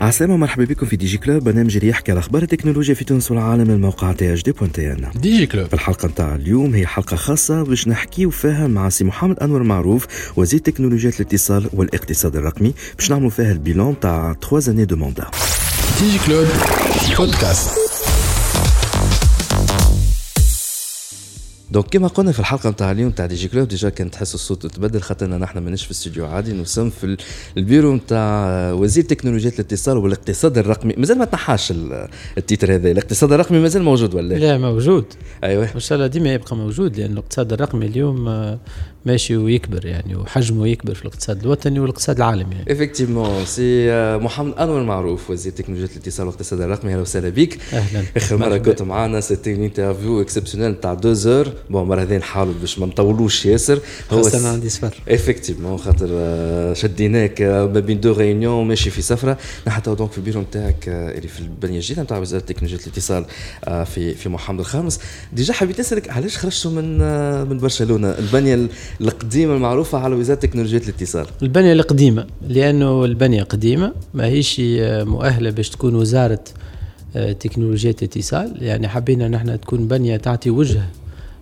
[0.00, 3.80] عسلامة مرحبا بكم في Digiclub برنامج اللي يحكي على أخبار التكنولوجيا في تونس والعالم من
[3.80, 5.10] موقع THD point tn.
[5.14, 5.66] Digiclub.
[5.66, 10.06] في الحلقة نتاع اليوم هي حلقة خاصة باش نحكيو فيها مع سي محمد أنور معروف
[10.36, 15.26] وزير تكنولوجيات الاتصال والاقتصاد الرقمي باش نعملوا فيها ال bilan تاع 3 années de mandat
[16.00, 16.46] Digiclub
[17.16, 17.89] podcast.
[21.70, 25.38] Donc كما قلنا في الحلقة نتاع اليوم تاع Digiclub déjà كان تحسوا الصوت تبدل خاطرنا
[25.38, 26.52] نحن ماناش في الاستوديو عادي.
[26.52, 27.16] نسم في
[27.56, 30.94] البيرو نتاع وزير تكنولوجيات الاتصال والاقتصاد الرقمي.
[30.96, 32.90] مازال ما تنحاش ال- ال titre هذا.
[32.90, 35.04] الاقتصاد الرقمي مازال موجود ولا؟ لا موجود.
[35.44, 35.68] أيوه.
[35.74, 38.58] إن شاء الله ديما يبقى موجود لأن الاقتصاد الرقمي اليوم آه،
[39.06, 42.72] ماشي ويكبر يعني وحجمه يكبر في الاقتصاد الوطني والاقتصاد العالمي يعني.
[42.72, 46.92] Effectivement سي آه، محمد أنور معروف وزير تكنولوجيات الاتصال والاقتصاد الرقمي.
[46.92, 47.58] أهلا وسهلا بك.
[47.72, 48.04] أهلا.
[48.16, 48.56] آخر مرة.
[48.56, 53.46] كنت معنا c'était interview exceptionnelle تاع deux heures bon المره هذه نحاولوا باش ما نطولوش
[53.46, 53.80] ياسر.
[54.12, 59.02] الس- أنا عندي سفر effectivement خاطر آه، شديناك آه، ما بين deux réunions ماشي في
[59.02, 63.24] سفره نحن تو donc في البيرو نتاعك اللي في البنية الجديدة نتاع وزارة تكنولوجيا الاتصال
[63.86, 65.00] في في محمد الخامس.
[65.32, 66.98] Déjà حبيت نسالك علاش خرجتوا من
[67.48, 68.68] من برشلونة؟ البنية ال-
[69.00, 71.26] القديمة المعروفة على وزارة تكنولوجيا الاتصال.
[71.42, 76.44] البنية القديمة لأنه البنية قديمة ما هيش آه، مؤهلة باش تكون وزارة
[77.16, 78.56] آه، تكنولوجيات اتصال.
[78.60, 80.82] يعني حبينا نحن تكون بنية تعطي وجه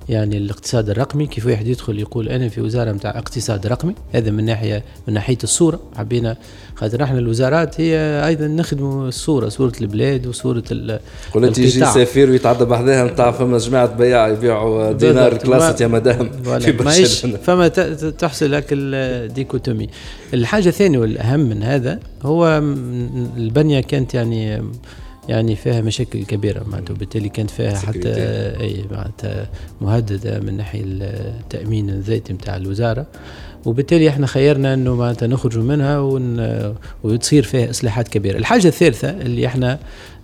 [0.09, 4.45] يعني الاقتصاد الرقمي كيف واحد يدخل يقول أنا في وزارة نتاع اقتصاد رقمي؟ هذا من
[4.45, 5.81] ناحية من ناحية الصورة.
[5.97, 6.37] حبينا
[6.77, 11.01] خاطر إحنا الوزارات هي أيضا نخدموا الصورة صورة البلاد وصورة ال-
[11.34, 11.84] قلت يجي.
[11.84, 16.31] سفير ويتعدى بحذاها نتاع فما جماعة بياع يبيعوا دينار ما- يا مدام.
[16.61, 17.69] في برشلونه فما
[18.19, 19.89] تحصل لك الديكوتومي
[20.34, 22.59] الحاجة الثانية والأهم من هذا هو
[23.36, 24.62] البنية كانت يعني
[25.28, 28.12] يعني فيها مشاكل كبيرة معناتها وبالتالي كانت فيها حتى.
[28.61, 29.50] أي معناتها
[29.80, 33.06] مهددة من ناحية التأمين الذاتي نتاع الوزارة
[33.64, 36.36] وبالتالي إحنا خيرنا إنه معناتها نخرجوا منها ون
[37.05, 38.38] وتصير فيها إصلاحات كبيرة.
[38.38, 39.78] الحاجة الثالثة اللي إحنا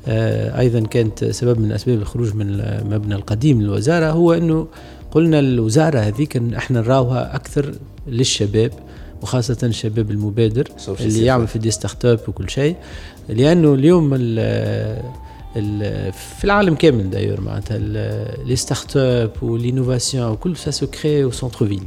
[0.09, 4.67] آه، أيضا كانت سبب من أسباب الخروج من المبنى القديم للوزارة هو إنه
[5.11, 7.75] قلنا الوزارة هذيك إحنا نراوها أكثر
[8.07, 8.71] للشباب
[9.23, 10.69] وخاصة الشباب المبادر
[11.01, 11.25] اللي.
[11.25, 12.77] يعمل في des start-up وكل شيء
[13.29, 14.39] لأنه اليوم ال
[15.57, 17.79] ال في العالم كامل d'ailleurs معناتها
[18.45, 21.83] les start-up و l'innovation وكل ça se crée au centre-ville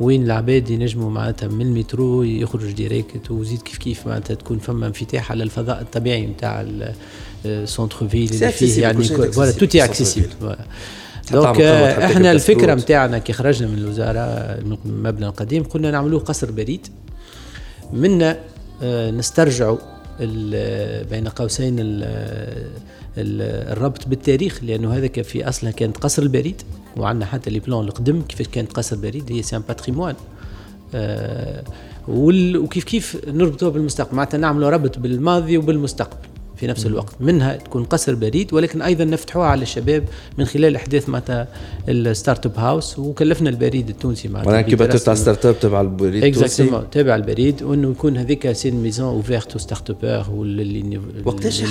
[0.00, 5.30] وين العباد ينجموا معناتها من المترو يخرج direct وزيد كيف كيف معناتها تكون فما انفتاح
[5.30, 6.66] على الفضاء الطبيعي نتاع
[7.44, 10.28] ال centre-ville اللي accessible، فيه يعني voilà tout est accessible.
[11.32, 12.74] Donc إحنا الفكرة.
[12.74, 14.20] نتاعنا كي خرجنا من الوزارة
[14.64, 16.86] من المبنى القديم قلنا نعملوه قصر بريد
[17.92, 18.38] منا
[18.82, 19.78] آه، نسترجعوا
[21.10, 22.02] بين قوسين ال-
[23.18, 26.62] ال- الربط بالتاريخ لأنه هذاك في أصلها كانت قصر البريد
[26.96, 30.14] وعندنا حتى les plans القدم كيفاش كانت قصر البريد هي c'est un patrimoine.
[30.94, 31.64] آه،
[32.08, 36.26] وكيف كيف نربطوها بالمستقبل؟ معناتها نعملوا ربط بالماضي وبالمستقبل.
[36.60, 37.14] في نفس الوقت.
[37.20, 40.04] منها تكون قصر بريد ولكن أيضا نفتحوها على الشباب
[40.38, 41.48] من خلال أحداث معناتها
[41.88, 47.16] ال Start-up House وكلفنا البريد التونسي معناتها معناها كيف تاع start-up تبع البريد exactement تابع
[47.16, 50.46] البريد وإنه يكون هذيك c'est maison ouverte start-uppeurs
[51.24, 51.62] وقتاش؟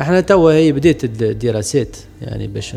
[0.00, 2.74] إحنا توا هي بديت الدراسات يعني باش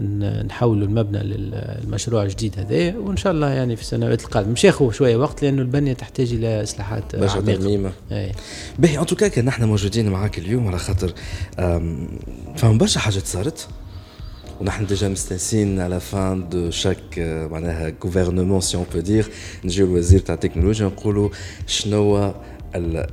[0.00, 2.96] نحولوا المبنى للمشروع الجديد هذا.
[2.98, 4.52] وإن شاء الله يعني في السنوات القادمة.
[4.52, 7.54] مش ياخذ شوية وقت لأنه البنية تحتاج إلى إصلاحات عميقة.
[7.56, 8.32] ترميمه أي.
[8.78, 11.14] باهي en tout cas كان نحن موجودين معاك اليوم على خاطر
[12.56, 13.68] فهم برشا حاجات صارت.
[14.60, 17.18] ونحن déjà مستانسين على fin de chaque
[17.50, 19.28] معناها gouvernement si on peut dire
[19.64, 21.28] نجيو الوزير تاع التكنولوجيا نقولوا
[21.66, 22.34] شنو ال-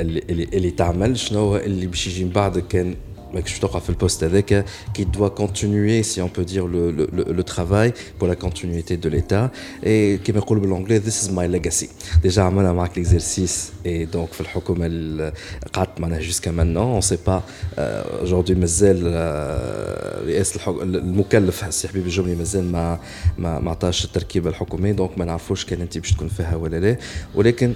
[0.02, 2.96] اللي, اللي, اللي تعمل شنو اللي باش يجي من بعد كان
[3.34, 4.66] ماكش توقع في ال poste هذاك
[4.98, 8.98] qui doit continuer si on peut dire le, le, le, le travail pour la continuité
[8.98, 9.52] de l'État.
[9.84, 11.88] Et كما يقولوا بالانجلي this is my legacy.
[12.28, 15.34] Déjà عملنا معك l'exercice et donc في الحكومة ال-
[15.74, 17.00] قعدت معناها jusqu'à maintenant.
[17.00, 17.42] On sait pas
[17.78, 20.76] euh, aujourd'hui مازال آه، رئاسه الحك...
[20.82, 23.00] المكلف السي حبيب الجملي مازال ما
[23.38, 26.98] ما ما عطاش التركيبه الحكوميه donc ما نعرفوش كان انت باش تكون فيها ولا لا
[27.36, 27.74] ولكن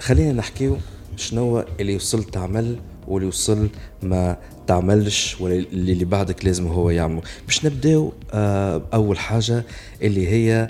[0.00, 0.76] خلينا نحكيو
[1.16, 2.76] شنو اللي وصلت تعمل
[3.08, 3.68] واللي وصل
[4.02, 4.36] ما
[4.66, 9.64] تعملش ولا اللي بعدك لازم هو يعمله باش نبداو آه، أول حاجة
[10.02, 10.68] اللي هي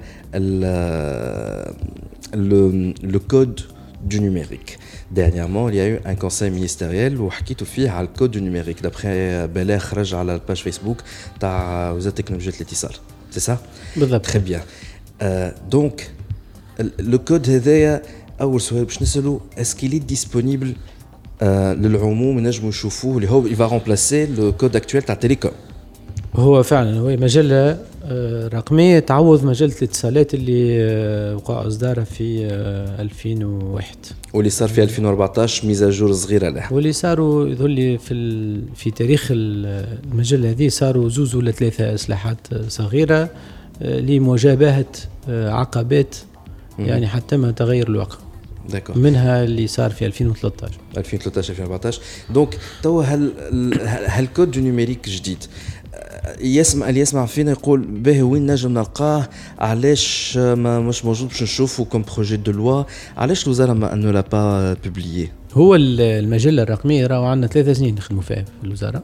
[3.03, 3.61] le code
[4.09, 4.79] du numérique.
[5.11, 8.41] Dernièrement, il y a eu un conseil ministériel où حكيتو فيه على ال code du
[8.41, 8.83] numérique.
[8.83, 11.03] D'après بلاغ خرج على ال page Facebook
[11.41, 12.93] تاع وزارة تكنولوجيا الاتصال.
[13.33, 13.57] C'est ça
[13.97, 14.61] بالضبط Très bien.
[15.23, 16.11] Euh, donc,
[16.99, 18.03] le code هذايا
[18.41, 20.75] أول سؤال باش نسألو est-ce qu'il est disponible آه
[21.43, 25.51] للعموم ينجموا يشوفوه اللي هو il va remplacer le code actuel تاع télécom
[26.35, 27.79] هو فعلا هو مجلة
[28.09, 32.47] آه، رقمية تعوض مجلة الاتصالات اللي آه، وقع إصدارها في
[32.99, 33.97] 2001
[34.35, 36.73] واللي صار في 2014 ميزاجور صغيرة له.
[36.73, 38.63] واللي صاروا يظل لي في ال...
[38.75, 42.39] في تاريخ المجلة هذه صاروا زوز ولا ثلاثة إصلاحات
[42.69, 43.31] صغيرة
[43.81, 44.87] لمجابهة
[45.29, 46.17] عقبات
[46.79, 48.19] يعني حتى ما تغير الواقع.
[48.71, 52.01] داكور منها اللي صار في 2013 2013 2014
[52.31, 53.33] Donc توا هل
[54.07, 55.45] هل code numérique جديد.
[56.41, 59.29] يسمع اللي يسمع فينا يقول باهي وين نجم نلقاه؟
[59.59, 62.85] علاش ما مش موجود باش نشوفه comme projet de loi
[63.17, 68.23] علاش الوزارة ما on l'a pas publié هو المجلة الرقمية راهو عندنا ثلاثة سنين نخدموا
[68.23, 69.03] فيها في الوزاره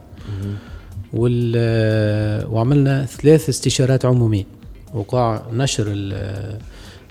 [1.13, 4.45] وال وعملنا ثلاث استشارات عمومية.
[4.93, 5.85] وقع نشر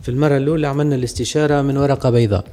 [0.03, 2.45] في المرة الأولى عملنا الاستشارة من ورقة بيضاء.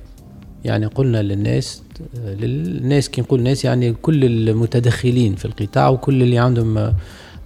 [0.66, 1.84] يعني قلنا للناس
[2.26, 6.94] للناس كي نقول الناس يعني كل المتدخلين في القطاع وكل اللي عندهم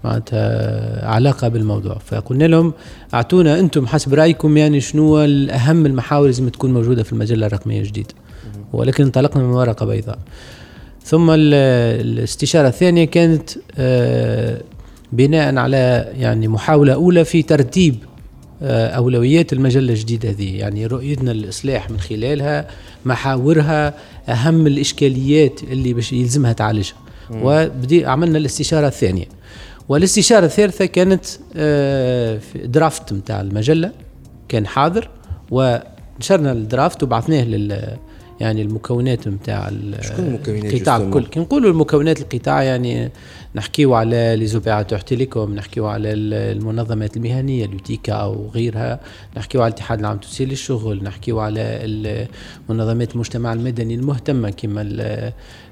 [0.04, 1.98] معناتها علاقة بالموضوع.
[1.98, 2.74] فقلنا لهم
[3.14, 8.14] أعطونا أنتم حسب رأيكم يعني شنو الأهم المحاور لازم تكون موجودة في المجلة الرقمية الجديدة
[8.74, 10.20] ولكن انطلقنا من ورقة بيضاء.
[11.04, 14.62] ثم الاستشارة الثانية كانت آه،
[15.12, 17.96] بناء على يعني محاولة أولى في ترتيب
[18.64, 20.58] أولويات المجلة الجديدة هذه.
[20.58, 22.68] يعني رؤيتنا للإصلاح من خلالها
[23.06, 23.94] محاورها
[24.30, 26.96] أهم الإشكاليات اللي باش يلزمها تعالجها.
[27.32, 29.26] وبدي عملنا الاستشارة الثانية.
[29.90, 31.26] والاستشارة الثالثة كانت
[31.56, 33.92] آه، في draft نتاع المجلة.
[34.50, 35.10] كان حاضر
[35.52, 37.98] ونشرنا ال draft وبعثناه لل
[38.44, 41.26] يعني المكونات نتاع القطاع الكل.
[41.26, 43.12] كي نقولوا المكونات القطاع يعني
[43.56, 49.00] نحكيو على les opérateurs télécom نحكيو على المنظمات المهنية اليوتيكا وغيرها
[49.38, 52.28] نحكيو على الاتحاد العام التونسي للشغل نحكيو على
[52.70, 54.82] منظمات المجتمع المدني المهتمة كما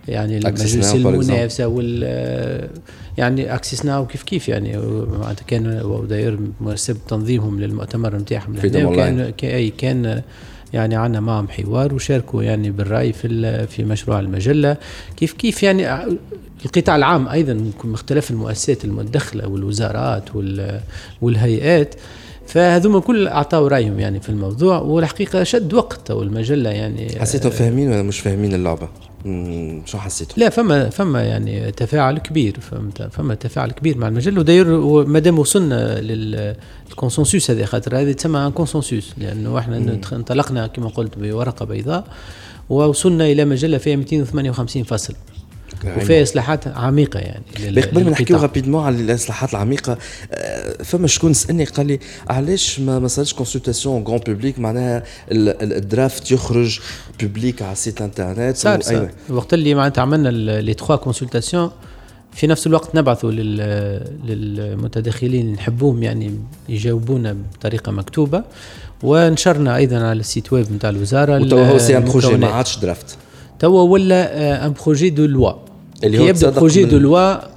[0.07, 2.69] يعني المجلس المنافسة وال
[3.17, 4.77] يعني اكسس ناو كيف كيف يعني؟
[5.21, 8.55] معناتها كان وداير مناسب تنظيمهم للمؤتمر نتاعهم
[9.37, 10.21] كان كان
[10.73, 14.77] يعني عنا معهم حوار وشاركوا يعني بالرأي في في مشروع المجلة
[15.17, 16.07] كيف كيف يعني
[16.65, 20.29] القطاع العام أيضا مختلف المؤسسات المدخلة والوزارات
[21.21, 21.95] والهيئات
[22.47, 28.01] فهذوما كل اعطاوا رأيهم يعني في الموضوع والحقيقة شد وقت والمجلة يعني حسيتهم فاهمين ولا
[28.03, 28.89] مش فاهمين اللعبة؟
[29.85, 34.79] شو حسيتوا؟ لا فما فما يعني تفاعل كبير فهمت؟ فما تفاعل كبير مع المجله وداير
[35.05, 39.77] ما دام وصلنا للكونسنسوس هذه خاطر هذه تسمى كونسنسوس لأنه إحنا
[40.13, 42.07] انطلقنا كما قلت بورقة بيضاء
[42.69, 45.13] ووصلنا إلى مجلة فيها 258 فصل.
[45.85, 47.43] وفيها إصلاحات عميقة يعني
[47.81, 49.97] قبل ما نحكيو rapidement على الإصلاحات العميقة.
[50.31, 51.99] آه، فما شكون سألني قال لي
[52.29, 56.79] علاش ما صارش consultation grand public معناها ال draft يخرج
[57.21, 59.11] public على site internet صار صار.
[59.29, 60.29] وقت اللي معناتها عملنا
[60.61, 61.71] les trois consultations
[62.33, 63.31] في نفس الوقت نبعثوا
[64.25, 66.31] للمتدخلين نحبوهم يعني
[66.69, 68.43] يجاوبونا بطريقة مكتوبة.
[69.03, 72.77] ونشرنا أيضا على ال site web نتاع الوزارة وتوا هو c'est un projet ما عادش
[72.77, 73.17] draft.
[73.59, 75.53] توا ولا un projet de loi
[76.03, 77.51] اللي هو يبدا projet de loi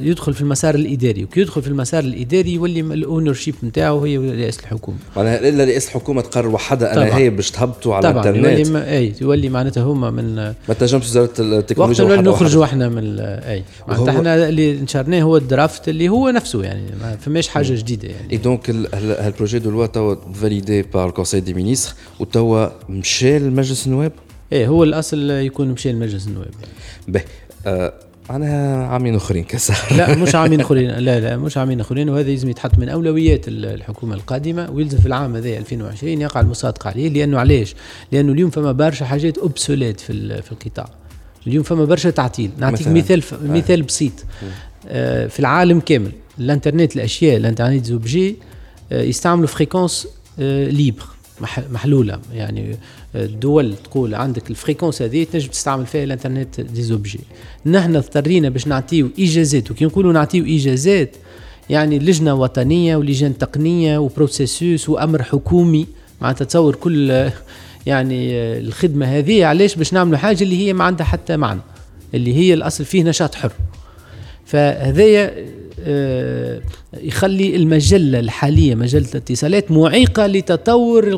[0.00, 1.24] يدخل في المسار الإداري.
[1.24, 4.96] وكي يدخل في المسار الإداري يولي ال ownership نتاعو هي رئاسه الحكومة.
[5.16, 6.92] معناها إلا رئاسه الحكومة تقرر وحدها.
[6.92, 8.52] أنا هي باش تهبطوا على الانترنت طبعا.
[8.52, 13.64] يولي أي يولي معناتها هما من ما تنجمش وزارة التكنولوجيا وقت نخرجوا إحنا من أي.
[13.88, 18.08] معناتها إحنا اللي نشرناه هو ال draft اللي هو نفسه يعني ما فماش حاجة جديدة
[18.08, 18.32] يعني.
[18.32, 23.38] اي donc هال projet de loi توا validé par le conseil des ministres وتوا مشى
[23.38, 24.12] لمجلس النواب؟
[24.52, 26.54] إيه هو الأصل يكون مشي لمجلس النواب.
[27.08, 27.22] به
[27.66, 27.92] آه
[28.30, 29.96] أنا عامين آخرين كسر.
[29.96, 34.14] لا مش عامين آخرين لا لا مش عامين آخرين وهذا لازم يتحط من أولويات الحكومة
[34.14, 37.74] القادمة ويلزم في العام هذا 2020 يقع المصادقه عليه لأنه علاش؟
[38.12, 40.90] لأنه اليوم فما برشا حاجات obsolètes في في القطاع.
[41.46, 42.50] اليوم فما برشا تعطيل.
[42.58, 43.36] نعطيك مثال آه.
[43.56, 44.12] مثال بسيط.
[44.88, 48.36] آه في العالم كامل الإنترنت الأشياء internet des objets
[48.92, 50.08] آه يستعملوا fréquences
[50.38, 51.04] آه libres
[51.72, 52.20] محلولة.
[52.34, 52.76] يعني
[53.14, 57.20] الدول تقول عندك ال fréquence هذه تنجم تستعمل فيها ال internet des objets.
[57.66, 61.16] نحن اضطرينا باش نعطيو اجازات وكي نقولوا نعطيو اجازات
[61.70, 65.86] يعني لجنة وطنية ولجان تقنية و processus وأمر حكومي.
[66.20, 67.30] معناتها تصور كل
[67.86, 71.60] يعني الخدمة هذه علاش باش نعملوا حاجة اللي هي ما عندها حتى معنى
[72.14, 73.52] اللي هي الأصل فيه نشاط حر.
[74.44, 75.34] فهذايا
[75.80, 76.60] آه،
[77.00, 81.08] يخلي المجلة الحالية مجلة الاتصالات معيقة لتطور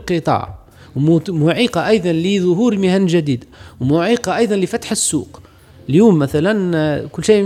[0.96, 3.46] ومعيقة أيضا لظهور مهن جديدة
[3.80, 5.40] ومعيقة أيضا لفتح السوق.
[5.88, 7.44] اليوم مثلا كل شيء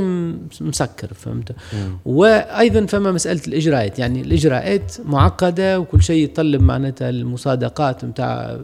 [0.61, 1.53] مسكر فهمت؟
[2.05, 8.59] وأيضا فما مسألة الإجراءات يعني الإجراءات معقدة وكل شيء يطلب معناتها المصادقات نتاع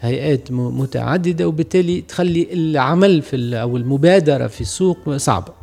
[0.00, 5.61] هيئات متعددة وبالتالي تخلي العمل في أو المبادرة في السوق صعبة.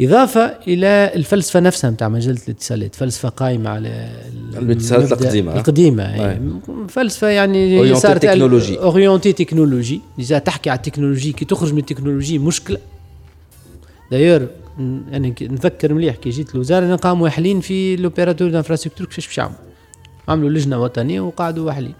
[0.00, 4.08] إضافة إلى الفلسفة نفسها نتاع مجلة الاتصالات فلسفة قائمة على
[4.56, 5.56] الاتصالات القديمة.
[5.56, 11.78] القديمة يعني فلسفة يعني صارت technologie orientée technologie إذا تحكي على التكنولوجي كي تخرج من
[11.78, 12.78] التكنولوجي مشكلة.
[14.10, 14.46] d'ailleurs
[15.10, 19.56] يعني نذكر مليح كي جيت الوزارة قاموا واحلين في l'opérateur d'infrastructure كيفاش باش يعملوا
[20.28, 21.94] عملوا لجنة وطنية وقعدوا واحلين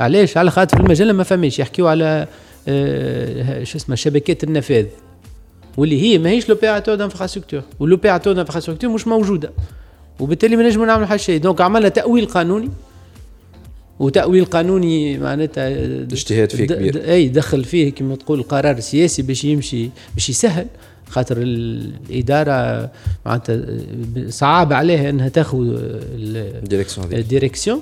[0.00, 2.26] علاش؟ على خاطر في المجلة ما فماش يحكيوا على
[2.68, 4.86] آه شو اسمه شبكات النفاذ.
[5.76, 9.50] واللي هي ماهيش l'opérateur d'infrastructure و l'opérateur d'infrastructure مش موجودة.
[10.20, 11.40] وبالتالي ما نجموا نعملوا حاجة شيء.
[11.40, 12.70] donc عملنا تأويل قانوني.
[13.98, 15.68] وتأويل قانوني معناتها
[16.02, 17.04] اجتهاد فيه كبير.
[17.10, 20.66] أي دخل فيه كما تقول القرار السياسي باش يمشي باش يسهل
[21.08, 22.90] خاطر الإدارة
[23.26, 23.66] معناتها
[24.28, 25.58] صعب عليها إنها تاخذ
[27.12, 27.80] ال direction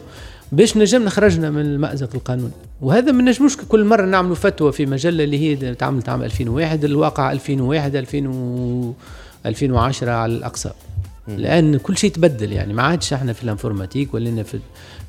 [0.53, 5.25] باش نجم خرجنا من المأزق القانوني وهذا ما نجموش كل مرة نعملوا فتوى في مجلة
[5.25, 8.95] اللي هي تعملت عام 2001 الواقع 2001 2000
[9.47, 10.71] 2010 على الأقصى.
[11.29, 12.73] لأن كل شيء تبدل يعني.
[12.73, 14.59] ما عادش إحنا في ال informatique ولينا في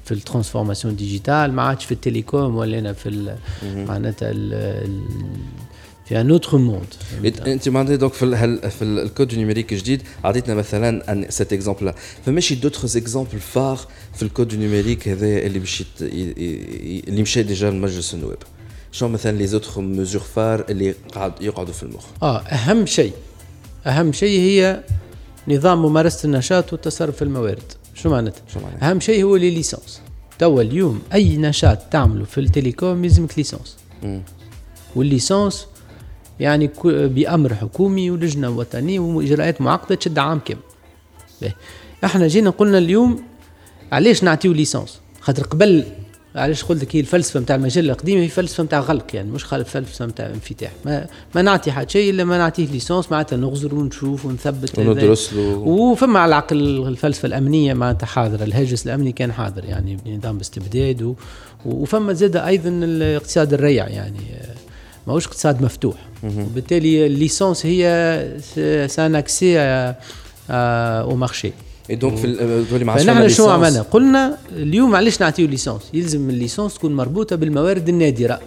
[0.05, 3.35] في ال transformation digitale ما عادش في ال télécom ولينا في
[3.75, 4.31] معناتها
[6.11, 6.87] في un autre monde
[7.25, 11.93] انت معناتها donc في في ال code numérique الجديد عطيتنا مثلا un seul exemple
[12.25, 13.79] فماشي d'autres exemples phares
[14.13, 18.37] في ال code numérique هذا اللي مشيت اللي مشى déjà لمجلس النواب
[18.91, 23.13] شو مثلا les autres mesures phares اللي قاعد يقعدوا في المخ آه اهم شيء
[23.85, 24.83] اهم شيء هي
[25.47, 30.01] نظام ممارسه النشاط والتصرف في الموارد شو معناتها؟ شو معناتها؟ اهم شيء هو les licences
[30.39, 33.77] توا اليوم اي نشاط تعمله في ال télécom يلزمك licence
[34.95, 35.67] وال licence
[36.41, 40.61] يعني بأمر حكومي ولجنة وطنية وإجراءات معقدة تشد عام كامل.
[42.03, 43.23] إحنا جينا قلنا اليوم
[43.91, 45.83] علاش نعطيو licence خاطر قبل
[46.35, 50.05] علاش قلت لك هي الفلسفة نتاع المجله القديمه هي فلسفة نتاع غلق يعني مش فلسفة
[50.05, 50.71] نتاع انفتاح.
[50.85, 54.79] ما, ما نعطي حد شيء إلا ما نعطيه licence معناتها نغزر ونشوف ونثبت.
[54.79, 55.57] وندرس له.
[55.57, 61.15] وفما على العقل الفلسفة الأمنية معناتها حاضرة الهاجس الأمني كان حاضر يعني نظام استبداد و...
[61.65, 64.19] وفما زاد أيضا الاقتصاد الريع يعني
[65.07, 66.10] ماهوش اقتصاد مفتوح.
[66.23, 69.57] وبالتالي ال licence هي sans accès
[70.49, 71.51] au marché.
[71.89, 76.35] اي donc في تولي مع فنحن شو عملنا؟ قلنا اليوم علاش نعطيو licence؟ يلزم ال
[76.35, 78.39] licence تكون مربوطة بالموارد النادرة.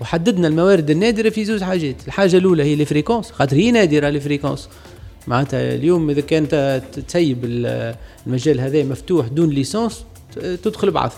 [0.00, 4.13] وحددنا الموارد النادرة في زوج حاجات، الحاجة الأولى هي ال fréquences خاطر هي نادرة ال
[4.13, 4.68] fréquences.
[5.26, 10.04] معناتها اليوم إذا كانت تسيب المجال هذا مفتوح دون licence
[10.62, 11.12] تدخل بعض.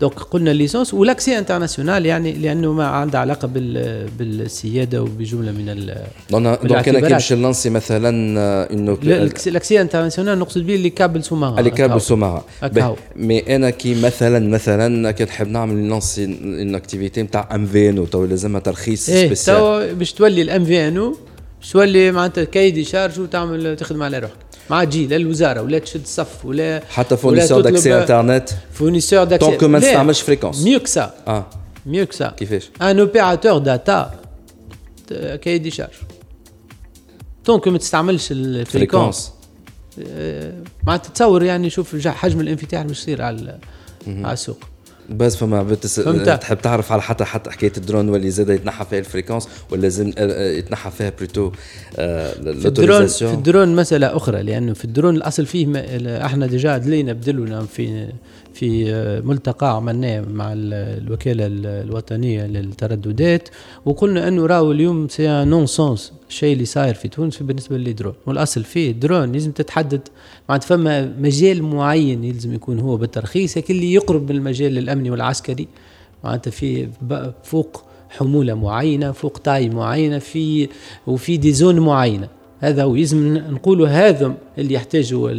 [0.00, 5.52] donc قلنا ال licence و l'accès international يعني لأنه ما عنده علاقة بال بالسيادة وبجملة
[5.52, 8.08] من ال donc أنا كي باش ن lancer مثلا
[8.72, 8.98] إنه
[9.46, 11.58] l'accès international نقصد به ال les câbles sous-marins.
[11.58, 12.44] ال les câbles sous-marins.
[13.16, 18.24] mais أنا كي مثلا مثلا كي نحب نعمل ن lancer une activité نتاع MVN تو
[18.24, 19.56] لازمها ترخيص et spéciale.
[19.56, 21.14] تو باش تولي ال MVN
[21.60, 24.45] باش تولي معناتها cahier des charges وتعمل تخدم على روحك.
[24.70, 28.50] ما تجي لا الوزارة ولا تشد الصف ولا حتى fournisseur d'accès internet.
[28.72, 31.46] fournisseur d'accès donc ما نستعملش fréquence mieux que ça آه
[31.86, 34.20] mieux que ça كيفاش un opérateur data
[35.42, 35.90] cahier des charges
[37.46, 39.32] donc ما تستعملش ال fréquences
[40.86, 43.58] معناتها تتصور يعني شوف حجم الانفتاح اللي يصير على
[44.06, 44.58] على السوق
[45.10, 45.94] بس فما بتس...
[46.40, 50.12] تحب تعرف على حتى حتى حكاية الدرون واللي زاد يتنحى فيها ال fréquences ولا لازم
[50.58, 55.66] يتنحى فيها plutôt في الدرون في الدرون مسألة أخرى لأنه في الدرون الأصل فيه
[56.26, 58.08] إحنا déjà دلينا بدلونا في
[58.56, 58.92] في
[59.24, 63.48] ملتقى عملناه مع الوكالة الوطنية للترددات
[63.84, 68.14] وقلنا أنه راهو اليوم c'est non-sens الشيء اللي صاير في تونس بالنسبة للدرون.
[68.26, 70.00] والأصل فيه الدرون لازم تتحدد
[70.48, 75.68] معناتها فما مجال معين يلزم يكون هو بالترخيص اللي يقرب من المجال الأمني والعسكري
[76.24, 76.88] معناتها في
[77.44, 80.68] فوق حمولة معينة فوق taille معينة في
[81.06, 82.28] وفي des zones معينة.
[82.60, 85.30] هذا هو لازم نقولوا هذا اللي يحتاجوا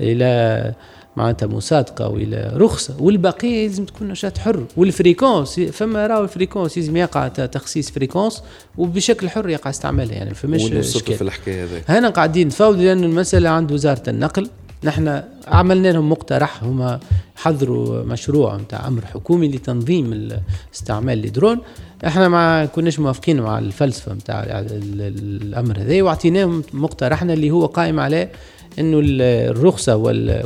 [0.00, 0.72] إلى
[1.16, 2.94] معناتها مصادقة وإلى رخصة.
[2.98, 4.64] والبقية لازم تكون نشاط حر.
[4.76, 8.42] وال fréquences فما راهو ال fréquences لازم يقع تخصيص fréquences
[8.78, 10.14] وبشكل حر يقع استعمالها.
[10.14, 11.82] يعني فماش في الحكاية هذه.
[11.88, 14.48] هنا قاعدين نفاوض لأن المسألة عند وزارة النقل.
[14.84, 17.00] نحن عملنا لهم مقترح هما
[17.36, 20.28] حضروا مشروع نتاع أمر حكومي لتنظيم
[20.74, 21.58] استعمال الدرون
[22.06, 26.02] إحنا ما كناش موافقين مع الفلسفة نتاع الأمر هذا.
[26.02, 28.28] وأعطيناهم مقترحنا اللي هو قائم على
[28.78, 29.96] إنه الرخصة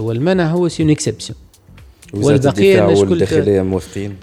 [0.01, 1.39] والمنع هو c'est exception
[2.15, 4.15] والبقية والداخلية موافقين؟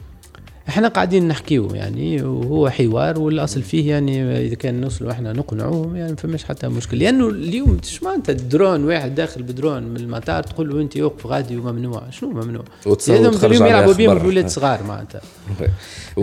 [0.69, 6.11] إحنا قاعدين نحكيو يعني وهو حوار والأصل فيه يعني إذا كان نوصلوا إحنا نقنعوهم يعني
[6.11, 10.69] ما فماش حتى مشكل لأنه اليوم إيش معناتها؟ درون واحد داخل بدرون من المطار تقول
[10.69, 12.09] له أنت يوقف غادي وممنوع.
[12.09, 15.21] شنو ممنوع؟ وتصور اليوم يلعبوا بهم أولاد صغار معناتها.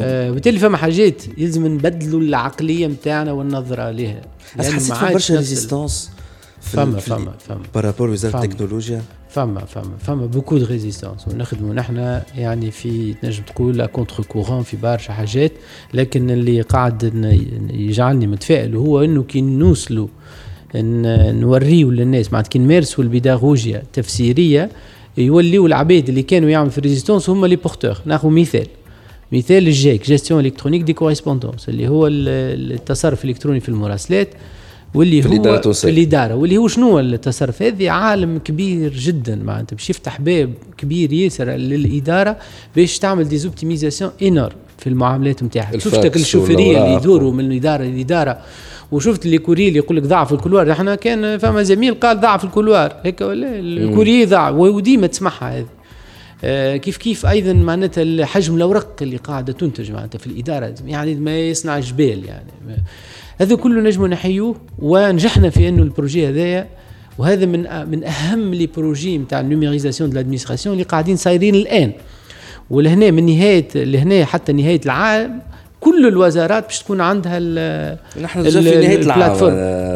[0.00, 4.22] آه وبالتالي فما حاجات يلزم نبدلوا العقلية نتاعنا والنظرة لها
[4.58, 6.10] حسيت برشا résistance
[6.62, 7.62] فما فما فما.
[7.74, 9.60] par rapport وزاره التكنولوجيا فما.
[9.64, 15.52] فما فما beaucoup de résistance ونخدموا نحن يعني في تنجم تقول contre-courant في برشا حاجات
[15.94, 17.14] لكن اللي قاعد
[17.72, 20.08] يجعلني متفائل هو إنه كي نوصلوا
[20.74, 24.70] نوريو للناس معناتها كي نمارسوا البيداغوجيا التفسيرية
[25.18, 28.66] يوليوا العباد اللي كانوا يعملوا في ال résistance هما les porteurs ناخذ مثال.
[29.32, 34.28] مثال ال GEC gestion électronique des correspondances اللي هو التصرف الإلكتروني في المراسلات.
[34.94, 39.76] واللي في هو في الاداره واللي هو شنو التصرف؟ هذه عالم كبير جدا معناتها.
[39.76, 42.36] باش يفتح باب كبير ياسر للإدارة
[42.76, 48.38] باش تعمل des optimisations énormes في المعاملات نتاعها شفتك الشوفيرية اللي يدوروا من الإدارة للإدارة.
[48.92, 52.20] وشفت les courriers اللي يقول لك ضاع في ال couloir إحنا كان فما زميل قال
[52.20, 54.54] ضاع في ال couloir هيك ولا؟ ال courrier ضاع.
[54.54, 55.66] وديما تسمعها هذه.
[56.44, 60.74] آه كيف كيف أيضا معناتها حجم الاوراق اللي قاعدة تنتج معناتها في الإدارة.
[60.86, 62.52] يعني ما يصنع جبال يعني.
[63.40, 66.66] هذا كله نجم نحيوه ونجحنا في أنه ال projet هذايا
[67.18, 71.92] وهذا من من أهم les projets نتاع ال numérisation de l'administration اللي قاعدين صايرين الآن.
[72.70, 75.42] ولهنا من نهاية لهنا حتى نهاية العام
[75.80, 79.44] كل الوزارات باش تكون عندها ال نحن في نهاية العام.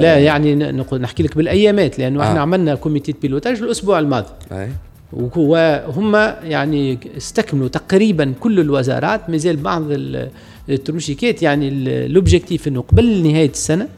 [0.01, 2.29] لا يعني نقول نحكي لك بالأيامات لأنه آه.
[2.29, 4.29] إحنا عملنا comité pilotage الأسبوع الماضي.
[5.13, 9.83] وهم يعني استكملوا تقريبا كل الوزارات مازال بعض
[10.69, 11.71] التروشيكات يعني
[12.09, 13.89] l'objectif إنه قبل نهاية السنة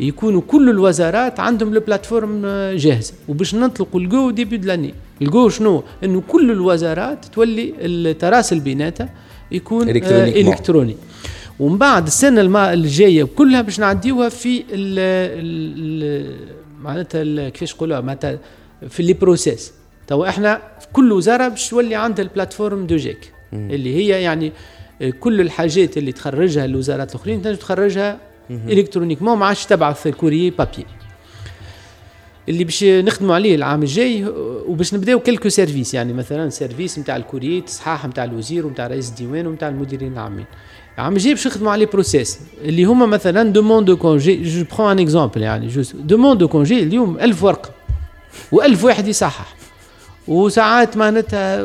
[0.00, 2.42] يكونوا كل الوزارات عندهم ال plateforme
[2.76, 3.14] جاهزة.
[3.28, 4.94] وباش نطلقوا الجو début de l'année.
[5.22, 9.08] الجو شنو؟ إنه كل الوزارات تولي التراسل بيناتها
[9.52, 10.96] يكون آه إلكتروني.
[11.60, 14.64] ومن بعد السنة الما الجاية كلها باش نعديوها في
[16.82, 18.38] معناتها كيفاش نقولوها؟ معناتها
[18.88, 23.94] في les processus إحنا في كل وزارة باش تولي عندها ال plateforme de GEC اللي
[23.94, 24.52] هي يعني
[25.20, 28.18] كل الحاجات اللي تخرجها الوزارات الأخرين تنجم تخرجها
[28.50, 30.86] électroniquement ما عادش تبعث ال courrier papier
[32.48, 34.24] اللي باش نخدموا عليه العام الجاي
[34.66, 39.10] وباش نبداو quelques services يعني مثلا service نتاع ال courrier تصحاح نتاع الوزير ونتاع رئيس
[39.10, 40.44] الديوان ونتاع المديرين العامين.
[40.98, 44.98] العام الجاي باش نخدموا عليه process اللي هما مثلا demande de congé je prends un
[44.98, 47.70] exemple يعني juste demande de congé اليوم 1000 ورقة
[48.54, 49.55] و1000 واحد يصحح.
[50.28, 51.64] وساعات معناتها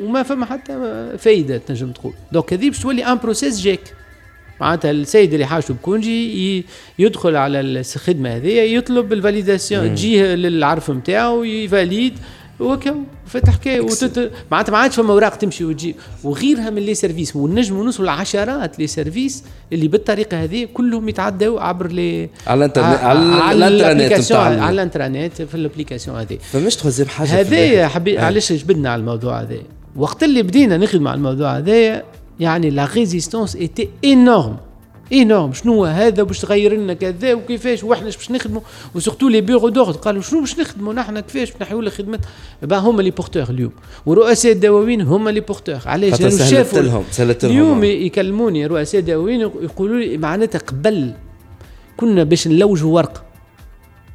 [0.00, 2.12] وما فما حتى فايدة تنجم تقول.
[2.32, 3.80] donc هذه باش تولي un process GEC
[4.60, 6.64] معناتها السيد اللي حاجته ب congé
[6.98, 12.18] يدخل على الخدمة هذه يطلب ال validation تجيه للعرف نتاعو ي valide
[12.62, 12.94] وكا
[13.26, 14.30] فتح حكايه وتت...
[14.50, 15.96] معناتها ما عادش فما أوراق تمشي وتجي.
[16.24, 21.86] وغيرها من les services ونجموا نوصلوا لعشرات les services اللي بالطريقة هذه كلهم يتعدوا عبر
[21.86, 26.38] لي على الإنترنت على الإنترنت على الإنترنت في ال application هذه.
[26.52, 29.56] فمش تخزم حاجة هذا حبيت علاش جبدنا على الموضوع هذا؟
[29.96, 32.02] وقت اللي بدينا نخدم على الموضوع هذا
[32.40, 34.56] يعني la résistance était énorme
[35.12, 38.60] énorme شنو هذا؟ باش تغير لنا كذا؟ وكيفاش؟ وإحنا باش نخدموا
[38.94, 42.18] و surtout les bureaux d'ordre قالوا شنو باش نخدموا نحن كيفاش نحيوا لك خدمة؟
[42.62, 43.72] با هما les porteurs اليوم.
[44.06, 47.04] ورؤساء الدواوين هما les porteurs علاش؟ لأنه شافوا لهم
[47.44, 51.12] اليوم يكلموني رؤساء الدواوين يقولوا لي معناتها قبل
[51.96, 53.22] كنا باش نلوجوا ورقه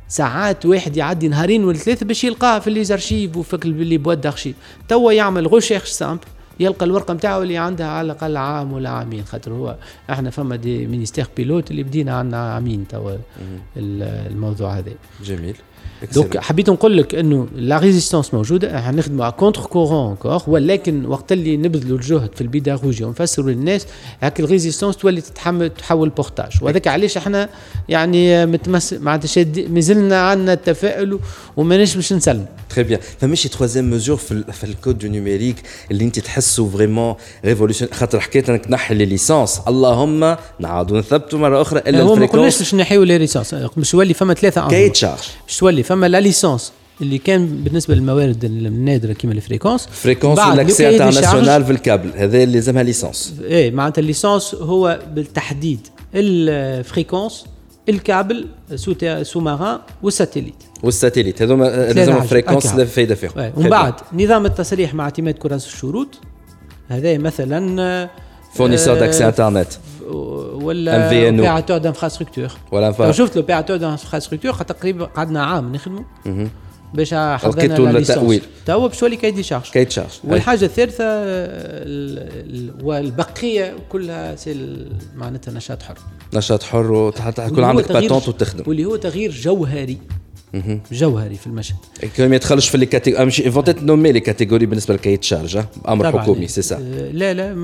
[0.08, 4.56] ساعات واحد يعدي نهارين ولا ثلاثة باش يلقاه في les archives وفي les boîtes d'archives
[4.88, 6.22] توا يعمل recherche simple
[6.60, 9.76] يلقى الورقة نتاعو اللي عندها على الأقل عام ولا عامين خاطر هو
[10.10, 13.12] إحنا فما des ministères pilotes اللي بدينا عندنا عامين توا
[13.78, 14.92] الموضوع هذا.
[15.24, 15.56] جميل.
[16.14, 18.80] donc حبيت نقول لك إنه la résistance موجودة.
[18.80, 23.86] إحنا نخدموا contre-courant encore ولكن وقت اللي نبذلوا الجهد في البيداغوجيا ونفسروا للناس
[24.22, 27.50] هاك ال résistance تولي تتحمل تحول portage وهذاك علاش إحنا
[27.90, 31.20] يعني optimistes معناتها مازلنا عندنا التفاؤل
[31.58, 32.46] وما باش نسلم.
[32.70, 35.56] très bien فماش troisième mesure في, في ال code du numérique
[35.92, 41.62] اللي أنت تحسوا vraiment révolution خاطر حكيت إنك تنحي les licences اللهم نعاودوا نثبتوا مرة
[41.62, 44.96] أخرى إلا هو ما قلناش باش نحيوا les licences باش تولي فما ثلاثة cahiers de
[44.96, 50.40] charges باش تولي فما la licence اللي كان بالنسبة للموارد النادرة كيما ال fréquences fréquences
[50.40, 52.12] l'accès international في الكابل.
[52.16, 55.80] هذا اللي لازمها licence إيه معناتها ال licence هو بالتحديد
[56.16, 57.46] ال fréquences
[57.90, 60.56] ال câble sous sous-marin وال satellite.
[60.84, 61.42] وال satellite.
[61.42, 63.52] هذوما لازم fréquences لا فايدة فيهم.
[63.58, 66.20] ومن بعد نظام التصريح مع اعتماد كراس الشروط.
[66.88, 68.10] هذا مثلا
[68.54, 69.68] fournisseur d'accès internet
[70.12, 76.04] ولا opérateur d'infrastructure ولا شفت l'opérateur d'infrastructure تقريبا قعدنا عام نخدموا
[76.94, 78.42] باش حضرنا التأويل.
[78.66, 80.32] توا باش تولي cahier des charges cahier charges أي.
[80.32, 84.36] والحاجة الثالثة ال- ال- والبقية كلها
[85.16, 85.98] معناتها نشاط حر.
[86.34, 88.64] نشاط حر وحتى عندك patente وتخدم.
[88.68, 89.98] واللي هو تغيير جوهري.
[90.92, 91.76] جوهري في المشهد.
[92.20, 95.58] ما يدخلش في les catégories مش vont être nommées les catégories بالنسبة ل cahier charges
[95.88, 96.20] أمر.
[96.22, 96.76] حكومي سي سا
[97.14, 97.56] لا لا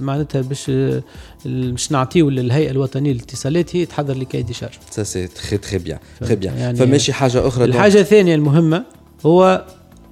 [0.00, 0.70] معناتها باش
[1.46, 5.78] باش نعطيو للهيئة الوطنية للاتصالات هي تحضر ل cahier des charges ça c'est très très
[5.78, 8.84] bien très bien يعني- فماشي حاجة أخرى الحاجة الثانية المهمة
[9.26, 9.64] هو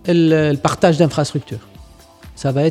[0.08, 1.58] ال partage d'infrastructure
[2.36, 2.70] ça va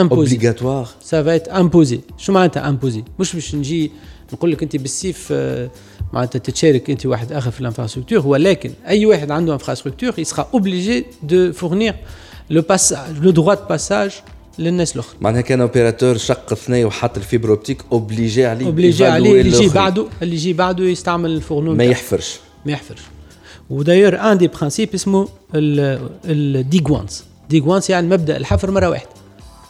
[0.00, 3.90] imposer obligatoire ça va être imposé شو معناتها imposé مش باش نجي
[4.32, 5.70] نقول لك أنت بالسيف آه،
[6.12, 11.06] معناتها تتشارك انت واحد آخر في ال infrastructure ولكن أي واحد عنده infrastructure sera obligé
[11.22, 11.94] de fournir
[12.50, 14.12] le passage le droit de passage
[14.58, 15.16] للناس الأخرى.
[15.20, 19.68] معناها كان opérateur شق ثني وحط ال fibre optique obligé عليه obligé عليه اللي يجي.
[19.68, 21.84] بعده اللي يجي بعده يستعمل ال fourreau ما.
[21.84, 22.38] يحفرش.
[22.66, 23.00] ما يحفرش.
[23.70, 25.28] و d'ailleurs un des principes اسمه
[26.24, 27.90] ال dig once dig once.
[27.90, 29.10] يعني مبدأ الحفر مرة واحدة.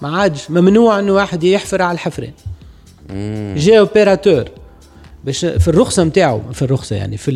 [0.03, 2.33] ما عادش ممنوع إنه واحد يحفر على الحفرين.
[3.57, 4.45] جا opérateur
[5.27, 7.31] باش في الرخصة نتاعو في الرخصة يعني في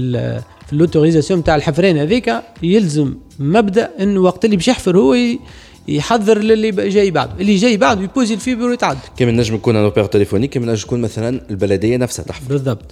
[0.67, 5.41] في ال autorisation نتاع الحفرين هذيك يلزم مبدأ انه وقت اللي باش يحفر هو ي-
[5.89, 7.33] يحضر للي جاي بعده.
[7.41, 10.67] اللي جاي بعده ي poser ال fibre ويتعدى كيما نجم يكون un opérateur téléphonique كيما
[10.73, 12.49] نجم يكون مثلا البلدية نفسها تحفر.
[12.49, 12.85] بالضبط.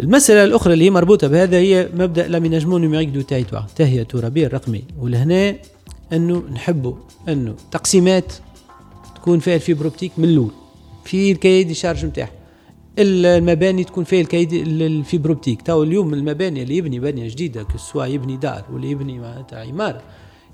[0.00, 4.82] المسألة الأخرى اللي هي مربوطة بهذا هي مبدأ l'aménagement numérique du territoire التهيئة الترابية الرقمية.
[5.00, 5.56] ولهنا
[6.12, 6.94] أنه نحبوا
[7.28, 8.32] أنه تقسيمات
[9.16, 10.50] تكون فيها ال fibre optique من الأول.
[11.04, 12.30] في ال cahier de charges نتاعها
[12.98, 17.66] المباني تكون فيها ال cahier ال fibre optique تو اليوم المباني اللي يبني بنيه جديدة
[17.76, 20.02] سواء يبني دار ولا يبني معناتها عمارة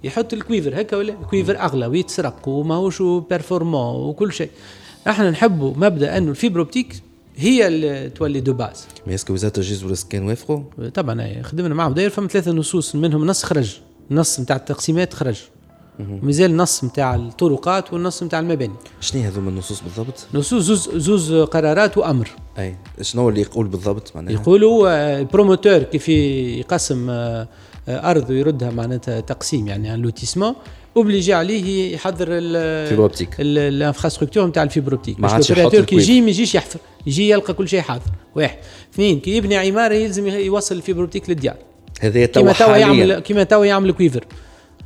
[0.05, 4.50] يحط ال cuivre هكا ولا؟ ال cuivre أغلى ويتسرق وماهوش performant وكل شيء.
[5.09, 7.02] إحنا نحبوا مبدأ إنه ال fibre optique
[7.37, 8.86] هي اللي تولي de base.
[9.06, 10.62] mais est-ce que وزاره التجهيز والاسكان وافقوا
[10.94, 11.94] طبعا أي، خدمنا معهم.
[11.94, 13.79] d'ailleurs فما ثلاثة نصوص منهم نص خرج
[14.11, 15.40] نص نتاع التقسيمات خرج.
[16.22, 18.74] مازال نص نتاع الطرقات والنص نتاع المباني.
[19.00, 22.28] شنو هذوما النصوص بالضبط؟ نصوص زوز, زوز قرارات وأمر.
[22.58, 27.48] أي شنو اللي يقول بالضبط معناها؟ يقولوا آه، ال promoteur كيف يقسم آه،
[27.88, 30.54] آه، أرض ويردها معناتها تقسيم يعني un lotissement
[30.96, 32.26] obligé عليه يحضر
[32.88, 35.96] fibre optique ال infrastructure نتاع ال fibre optique باش عادش ال opérateur كي.
[35.96, 38.02] يجي ما يجيش يحفر يجي يلقى كل شيء حاضر.
[38.36, 38.58] واحد.
[38.94, 41.56] اثنين كي يبني عمارة يلزم يوصل ال fibre optique للديار.
[42.00, 44.38] هذه كيما توا توا يعمل كيما توا يعمل cuivre توا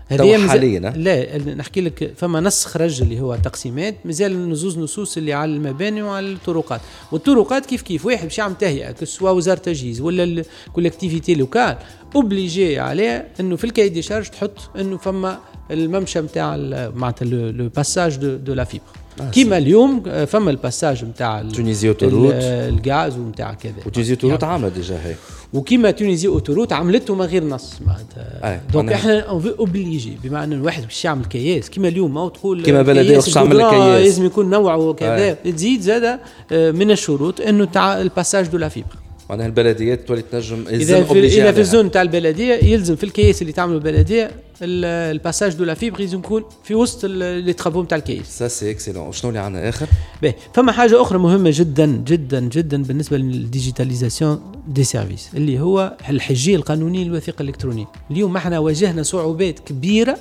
[0.08, 5.32] هذه حاليا،؟ لا نحكي لك فما نص خرج اللي هو تقسيمات مازال نزوز نصوص اللي
[5.32, 6.80] على المباني وعلى الطرقات
[7.12, 11.76] والطرقات كيف كيف واحد باش يعمل تهيئة سواء وزارة التجهيز ولا ال collectivités locales
[12.14, 16.56] obligé عليه إنه في ال cahier des charges تحط إنه فما الممشى نتاع
[16.96, 18.84] معناتها le passage de, de la fibre
[19.32, 22.32] كيما اليوم آه، فما ال passage نتاع Tunisie Autoroutes.
[22.34, 23.72] ال- الغاز ونتاع كذا.
[23.86, 25.14] وTunisie Autoroutes عامله déjà هي.
[25.52, 28.60] وكيما Tunisie Autoroutes عملته من غير نص معناتها.
[28.72, 29.20] donc معناها- إحنا
[29.58, 31.70] obligé بما أن الواحد باش يعمل كياس.
[31.70, 34.04] كيما اليوم ما تقول كيما بلدية كياس باش تعمل كياس.
[34.04, 35.32] لازم يكون نوع وكذا.
[35.32, 36.18] تزيد زاد
[36.52, 38.96] آه، من الشروط إنه تاع ال passage de la fibre
[39.30, 41.60] معناها البلديات تولي تنجم إذا في إذا في.
[41.60, 44.24] ال zone تاع البلدية يلزم في الكياس اللي تعمله البلدية
[44.62, 44.84] ال-
[45.16, 48.70] ال passage de la fibre لازم يكون في وسط les travaux نتاع الكياس ça c'est
[48.70, 49.86] excellent شنو اللي عندنا آخر؟
[50.22, 55.96] باهي فما حاجة أخرى مهمة جدا جدا جدا بالنسبة لل digitalisation des services اللي هو
[56.08, 60.18] الحجية القانونية للوثيقة الإلكترونية اليوم إحنا واجهنا صعوبات كبيرة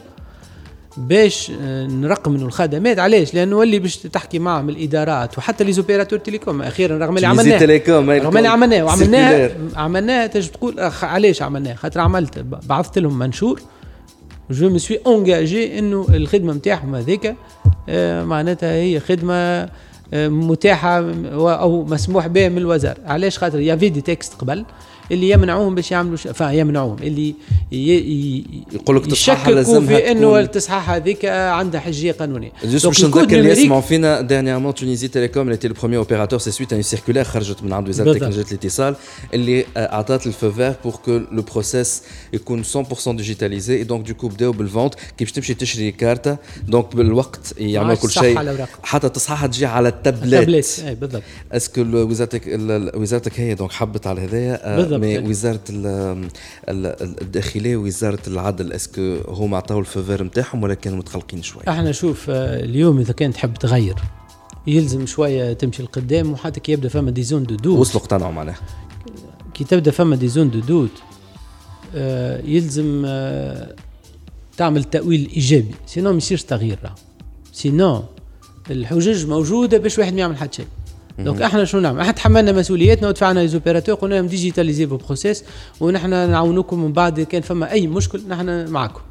[0.97, 2.99] باش آه، نرقموا الخدمات.
[2.99, 6.61] علاش؟ لأنه ولي باش تحكي معهم الإدارات وحتى les opérateurs télécom.
[6.61, 7.57] أخيرا رغم اللي عملناه.
[7.57, 8.83] télécom رغم اللي عملناه.
[8.83, 9.51] وعملناه.
[9.75, 13.61] عملناه تجي تقول علاش عملناه خاطر عملت بعثت لهم منشور.
[14.51, 17.35] je me suis engagé إنه الخدمة نتاعهم هذيك
[17.89, 19.69] آه، معناتها هي خدمة
[20.13, 22.97] آه، متاحة أو مسموح بها من الوزارة.
[23.05, 24.65] علاش؟ خاطر y avait des textes قبل.
[25.11, 26.27] اللي يمنعوهم باش يعملوا ش...
[26.41, 27.35] يمنعوهم اللي
[27.71, 27.97] ي...
[27.97, 28.43] ي...
[28.73, 32.51] يقول لك يشككوا في إنه التصحيح هذيك عندها حجية قانونية.
[32.65, 36.73] juste باش نذكر اللي يسمعوا فينا dernièrement Tunisie Telecom اللي le premier opérateur c'est suite
[36.73, 38.13] à une circulaire خرجت من عند وزاره.
[38.13, 38.95] تكنولوجيا الاتصال
[39.33, 44.14] اللي اعطت ال feu vert pour que le process يكون 100% digitalisé أي donc du
[44.14, 46.37] coup بداو بال vente كي باش تمشي تشري كارتا
[46.67, 48.65] donc بالوقت يعملوا كل شيء.
[48.83, 52.41] حتى تصحيحها تجي على tablette ال tablette أي بالضبط est-ce que وزارتك
[52.95, 55.23] وزارتك هي donc حبت على هذايا بالضبط.
[55.23, 56.29] mais وزارة ال-
[56.69, 61.41] ال- الداخلية ووزاره العدل est-ce que هما عطاو ال feu vert نتاعهم ولا كانوا متخلقين
[61.43, 63.95] شوي إحنا شوف آه، اليوم إذا كان تحب تغير
[64.67, 67.79] يلزم شوية تمشي لقدام وحتى كي يبدأ فما des zones de doute.
[67.79, 68.59] وصلوا اقتنعوا معناها.
[69.53, 70.89] كي تبدأ فما des zones de doute
[71.95, 73.75] آه، يلزم آه،
[74.57, 75.71] تعمل تأويل إيجابي.
[75.87, 76.79] sinon ما يصيرش تغيير
[77.53, 78.03] sinon
[78.71, 80.65] الحجج موجودة باش واحد ما يعمل حتى شيء.
[81.19, 85.43] donc إحنا شنو نعمل؟ إحنا تحملنا مسؤولياتنا ودفعنا les opérateurs قلنا لهم digitalisez process
[85.79, 89.01] ونحن نعاونوكم من بعد كان فما أي مشكل نحن معكم.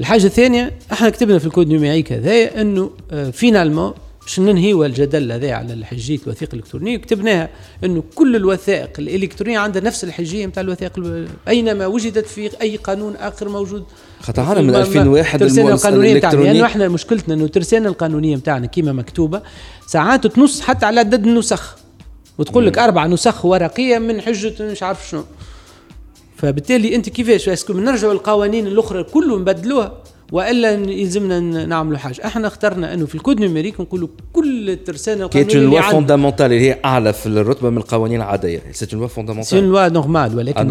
[0.00, 2.90] الحاجة الثانية إحنا كتبنا في ال code numérique هذايا إنه
[3.32, 3.92] finalement
[4.24, 7.48] باش ننهيوا الجدل هذا على الحجية الوثيقه الالكترونيه كتبناها
[7.84, 10.92] إنه كل الوثائق الإلكترونية عندها نفس الحجية نتاع الوثائق
[11.48, 13.84] أينما وجدت في أي قانون آخر موجود.
[14.20, 18.92] خاطر عنا من 2001 الترسانه القانونية نتاعنا لأنه إحنا مشكلتنا إنه الترسانه القانونية نتاعنا كيما
[18.92, 19.42] مكتوبة
[19.86, 21.76] ساعات تنص حتى على عدد النسخ
[22.38, 25.24] وتقول لك أربع نسخ ورقية من حجة مش عارف شنو.
[26.36, 30.01] فبالتالي أنت كيفاش؟ est-ce que نرجعوا القوانين الأخرى كلهم نبدلوها
[30.32, 32.26] وإلا يلزمنا نعملوا حاجة.
[32.26, 36.60] إحنا اخترنا أنه في ال code numérique نقولوا كل الترسانه القانونيه كي لوا فوندامونتال اللي
[36.60, 38.62] هي اعلى في الرتبه من القوانين العادية.
[38.72, 40.68] si loi fondamentale si loi normale ولكن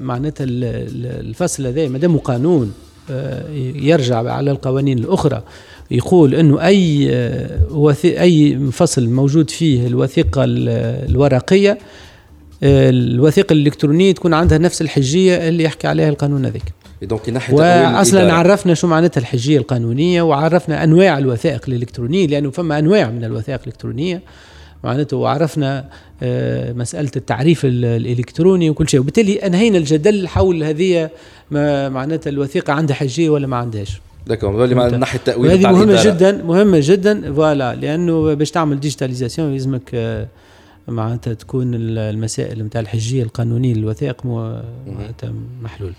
[0.00, 2.72] معناتها الفصل هذا مادام قانون
[3.10, 5.42] آه، يرجع على القوانين الأخرى.
[5.90, 11.78] يقول أنه أي آه، أي فصل موجود فيه الوثيقة الورقية
[12.62, 16.75] آه، الوثيقة الإلكترونية تكون عندها نفس الحجية اللي يحكي عليها القانون هذاك.
[17.02, 23.10] donc ناحيه واصلا عرفنا شو معناتها الحجية القانونية وعرفنا أنواع الوثائق الإلكترونية لأنه فما أنواع
[23.10, 24.22] من الوثائق الإلكترونية.
[24.84, 25.88] معناته وعرفنا
[26.22, 29.00] آه، مسألة التعريف الإلكتروني وكل شيء.
[29.00, 31.10] وبالتالي أنهينا الجدل حول هذه
[31.90, 34.00] معناتها الوثيقة عندها حجية ولا ما عندهاش.
[34.26, 37.34] d'accord من ناحية التأويل هذه مهمة جدا مهمة جدا.
[37.34, 40.26] voilà لأنه باش تعمل digitalisation يلزمك آه،
[40.88, 45.32] معناتها تكون المسائل نتاع الحجية القانونية للوثائق معناتها
[45.62, 45.92] محلول.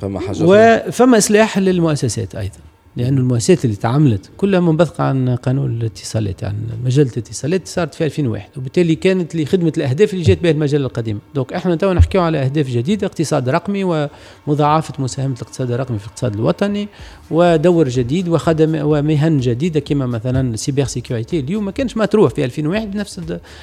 [0.00, 2.58] فما حاجة وفما إصلاح للمؤسسات أيضا.
[2.98, 8.48] لأن المؤسسات اللي تعاملت كلها منبثقة عن قانون الاتصالات يعني مجلة الاتصالات صارت في 2001
[8.56, 11.20] وبالتالي كانت لخدمة الأهداف اللي جات بها المجلة القديمة.
[11.34, 14.08] donc إحنا تو نحكيو على أهداف جديدة اقتصاد رقمي
[14.46, 16.88] ومضاعفة مساهمة الاقتصاد الرقمي في الاقتصاد الوطني
[17.30, 22.90] ودور جديد وخدم ومهن جديدة كما مثلا cyber security اليوم ما كانش مطروح في 2001
[22.90, 23.20] بنفس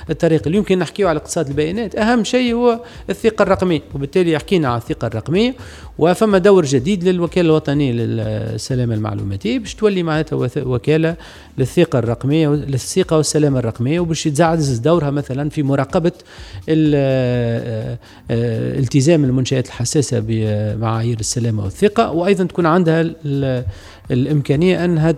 [0.10, 3.82] الطريقة اليوم كنا نحكيو على اقتصاد البيانات أهم شيء هو الثقة الرقمية.
[3.95, 5.56] وبالتالي حكينا على الثقة الرقمية
[5.98, 11.16] وفما دور جديد للوكالة الوطنية للسلامة المعلوماتية المعلوماتيه باش تولي معناتها وكالة
[11.58, 16.12] للثقة الرقمية للثقة والسلامة الرقمية وباش يتزعزز دورها مثلا في مراقبة
[16.70, 17.98] آه،
[18.80, 23.12] التزام المنشآت الحساسة بمعايير السلامة والثقة وأيضا تكون عندها
[24.12, 25.15] الإمكانية انها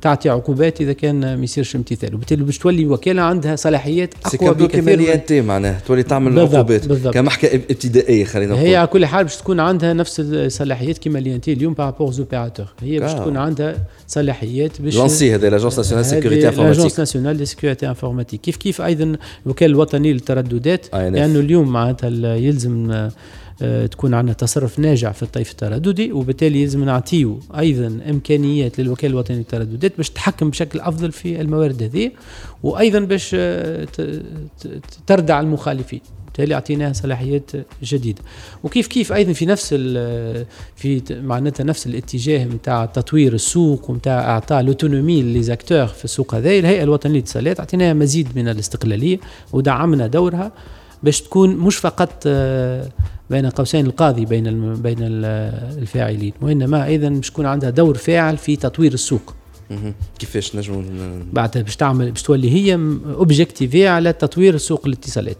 [0.00, 5.16] تعطي عقوبات إذا كان ما يصيرش امتثال وبالتالي باش تولي وكالة عندها صلاحيات أقوى بكثير
[5.16, 6.86] تي معناها تولي تعمل عقوبات.
[7.08, 11.52] كمحكمة ابتدائية خلينا نقول هي على كل حال باش تكون عندها نفس الصلاحيات كما l'INT
[11.52, 13.76] اليوم par rapport aux opérateurs هي باش تكون عندها
[14.06, 18.82] صلاحيات باش l'ANSI هذا l'agence nationale sécurité informatique l'agence nationale de sécurité informatique كيف كيف
[18.82, 23.12] أيضا الوكاله الوطنيه للترددات لأنه اليوم معناتها يلزم آه،
[23.90, 29.96] تكون عندنا تصرف ناجع في الطيف الترددي وبالتالي لازم نعطيه أيضا إمكانيات للوكاله الوطنيه للترددات
[29.96, 32.10] باش تحكم بشكل أفضل في الموارد هذه
[32.62, 33.86] وأيضا باش آه،
[35.06, 36.00] تردع المخالفين.
[36.32, 37.50] بالتالي اعطيناها صلاحيات
[37.82, 38.22] جديدة.
[38.64, 39.74] وكيف كيف أيضا في نفس
[40.76, 46.82] في معناتها نفس الاتجاه نتاع تطوير السوق ونتاع إعطاء لوتونومي ليزاكتور في السوق هذا الهيئة
[46.82, 49.18] الوطنية للاتصالات أعطيناها مزيد من الاستقلالية
[49.52, 50.52] ودعمنا دورها
[51.02, 52.88] باش تكون مش فقط آه،
[53.32, 58.92] بين قوسين القاضي بين بين الفاعلين وإنما أيضا باش تكون عندها دور فاعل في تطوير
[58.92, 59.34] السوق.
[60.18, 60.82] كيفاش نجموا
[61.32, 62.74] بعد باش تعمل باش تولي هي
[63.14, 65.36] objectif على تطوير سوق الاتصالات.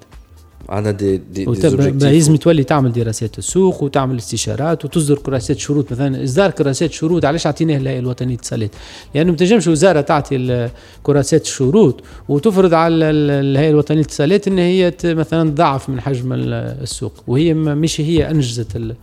[0.73, 5.93] عندنا دي دي, دي لازم تولي تعمل دراسات السوق وتعمل استشارات وتصدر كراسات شروط.
[5.93, 8.71] مثلا إصدار كراسات شروط علاش اعطيناه الهيئه الوطنية للاتصالات؟
[9.15, 10.69] لأنه ما تنجمش وزارة تعطي
[11.03, 17.13] كراسات الشروط وتفرض على الهيئه الوطنية للاتصالات إن هي مثلا تضعف من حجم السوق.
[17.27, 18.97] وهي مش هي أنجزت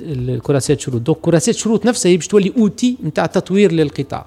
[0.00, 1.02] الكراسات شروط.
[1.02, 4.26] donc كراسات شروط نفسها هي باش تولي outil نتاع تطوير للقطاع.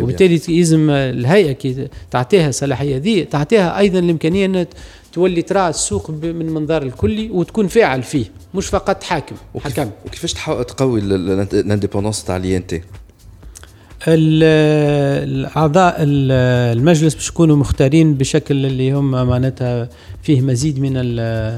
[0.00, 4.66] وبالتالي يلزم الهيئة كي تعطيها الصلاحية ذي تعطيها أيضا الإمكانية ان
[5.14, 8.24] تولي ترى السوق من منظار الكلي وتكون فاعل فيه
[8.54, 9.90] مش فقط حاكم حكم.
[10.06, 10.32] وكيفاش
[10.68, 12.82] تقوي ال indépendance تاع l'INT؟
[14.08, 19.88] الاعضاء المجلس باش يكونوا مختارين بشكل اللي هم معناتها
[20.24, 20.92] فيه مزيد من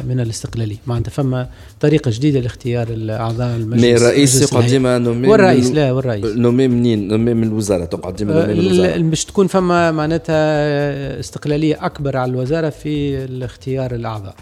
[0.09, 0.77] من الاستقلالية.
[0.87, 1.49] معناتها فما
[1.81, 6.25] طريقة جديدة لاختيار الأعضاء المجلس mais الرئيس يقعد ديما nommé والرئيس لا والرئيس.
[6.25, 8.99] nommé منين؟ nommé من الوزارة تقعد ديما nommé من الوزارة.
[8.99, 14.35] باش تكون فما معناتها استقلالية أكبر على الوزارة في اختيار الأعضاء.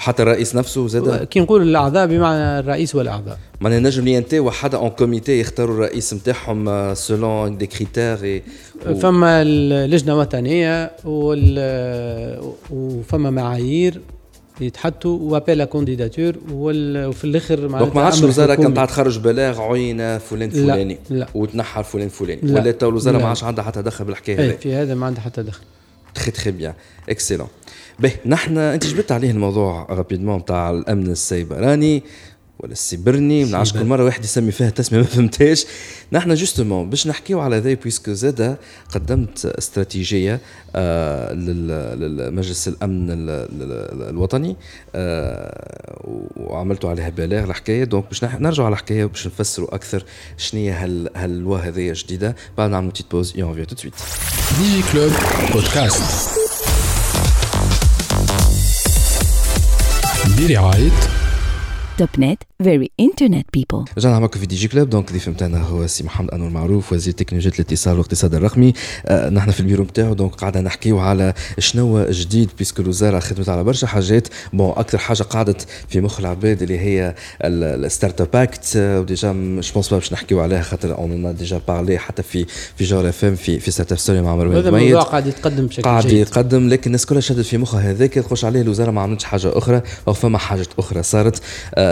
[0.00, 1.24] حتى الرئيس نفسه زاد.
[1.24, 3.38] كي نقول الأعضاء بمعنى الرئيس والأعضاء.
[3.60, 8.42] معناها نجم INT وحدها un comité يختاروا الرئيس نتاعهم selon des critères
[8.86, 8.94] و...
[8.94, 10.90] فما اللجنة الوطنيه
[12.70, 14.00] وفما معايير
[14.60, 19.60] يتحطوا و appel candidature وفي الآخر معناتها donc ما عادش الوزارة كان تاع تخرج بلاغ
[19.60, 21.26] عين فلان فلاني لا, لا.
[21.34, 22.52] وتنحى فلان فلاني.
[22.52, 24.56] ولا تو الوزارة ما عادش عندها حتى دخل بالحكاية هذه.
[24.56, 25.62] في هذا ما عندها حتى دخل.
[26.14, 26.74] تخي تخي بيان
[27.08, 27.48] اكسلون
[28.00, 28.12] به.
[28.26, 32.02] نحن انت جبت عليه الموضوع رابيدمون نتاع الأمن السيبراني
[32.58, 35.66] ولا السيبرني؟ ما نعرفش كل مرة واحد يسمي فيها تسمية ما فهمتهاش.
[36.12, 38.56] نحن جوستومون باش نحكيو على ذا بويسكو زادا
[38.94, 40.40] قدمت استراتيجية
[40.76, 44.56] آه لمجلس الأمن الوطني
[44.94, 46.00] آه
[46.36, 47.84] وعملتوا عليها بلاغ الحكاية.
[47.84, 50.04] دونك باش نرجعوا على الحكاية باش نفسروا أكثر
[50.36, 50.70] شنو هي
[51.16, 53.94] هاللوا هذه جديده بعد نعملوا تيت بوز اي اون فيو تو سويت
[54.58, 55.12] ديجي كلوب
[55.52, 56.49] بودكاست
[60.46, 61.19] direkt
[62.00, 65.86] توب نت فيري انترنت بيبل رجعنا معكم في دي جي كلوب دونك ضيف نتاعنا هو
[65.86, 68.72] سي محمد انور معروف وزير تكنولوجيا الاتصال والاقتصاد الرقمي
[69.06, 73.64] آه نحن في البيرو نتاعو دونك قاعدة نحكيو على شنو جديد بيسكو الوزاره خدمت على
[73.64, 79.32] برشا حاجات بون أكثر حاجة قعدت في مخ العباد اللي هي الستارت اب اكت وديجا
[79.32, 83.34] مش بونس باش نحكيو عليها خاطر اون ديجا بارلي حتى في في جور اف ام
[83.34, 86.68] في في ستارت اب ستوري مع مروان هذا الموضوع قاعد يتقدم بشكل قاعد جيد يتقدم
[86.68, 90.12] لكن الناس كلها شدت في مخها هذاك تخش عليه الوزاره ما عملتش حاجة أخرى أو
[90.12, 91.42] فما حاجات أخرى صارت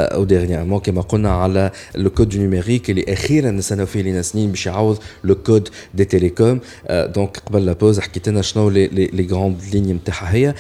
[0.05, 4.67] أو dernièrement كما قلنا على le code numérique اللي أخيرا نستناو فيه لنا سنين باش
[4.67, 6.61] يعوض le code des télécoms.
[6.91, 10.55] Donc قبل la pause حكيت لنا شنو les les grandes lignes نتاعها هي.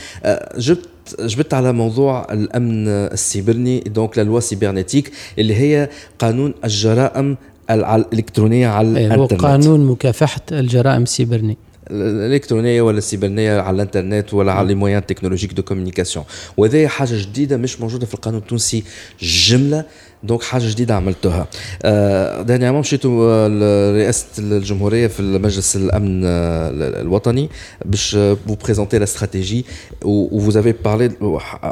[0.56, 0.88] جبت
[1.20, 7.36] جبت على موضوع الأمن السيبرني donc la loi cybernétique اللي هي قانون الجرائم
[7.70, 14.68] الإلكترونية على الانترنت هو قانون مكافحة الجرائم السيبرنيه الإلكترونية ولا السيبرنيه على الإنترنت ولا على
[14.68, 16.24] les moyens technologiques de communication.
[16.56, 18.84] وهذه حاجة جديدة مش موجودة في القانون التونسي
[19.20, 19.84] جملة
[20.22, 21.46] donc حاجة جديدة عملتوها.
[21.82, 27.48] آه dernièrement مشيتوا لرئاسة الجمهورية في مجلس الأمن الوطني
[27.84, 29.64] باش pour présenter la stratégie
[30.04, 31.10] و vous avez parlé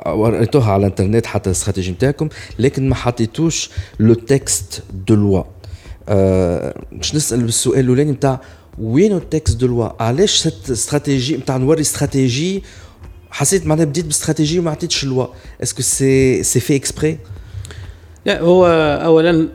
[0.06, 5.42] وريتوها على الإنترنت حتى الاستراتيجي نتاعكم لكن ما حطيتوش le texte de loi
[6.92, 8.40] باش نسأل السؤال الأولاني نتاع
[8.78, 12.62] وين ال texte de loi؟ علاش cette stratégie نتاع نوري استراتيجي
[13.30, 15.26] حسيت معناها بديت باستراتيجي وما عطيتش loi.
[15.62, 17.18] Est-ce que c'est c'est fait exprès
[18.26, 18.66] لا هو
[19.04, 19.48] اولا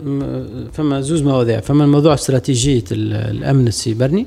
[0.73, 1.59] فما زوز مواضيع.
[1.59, 4.25] فما الموضوع استراتيجية الأمن السيبرني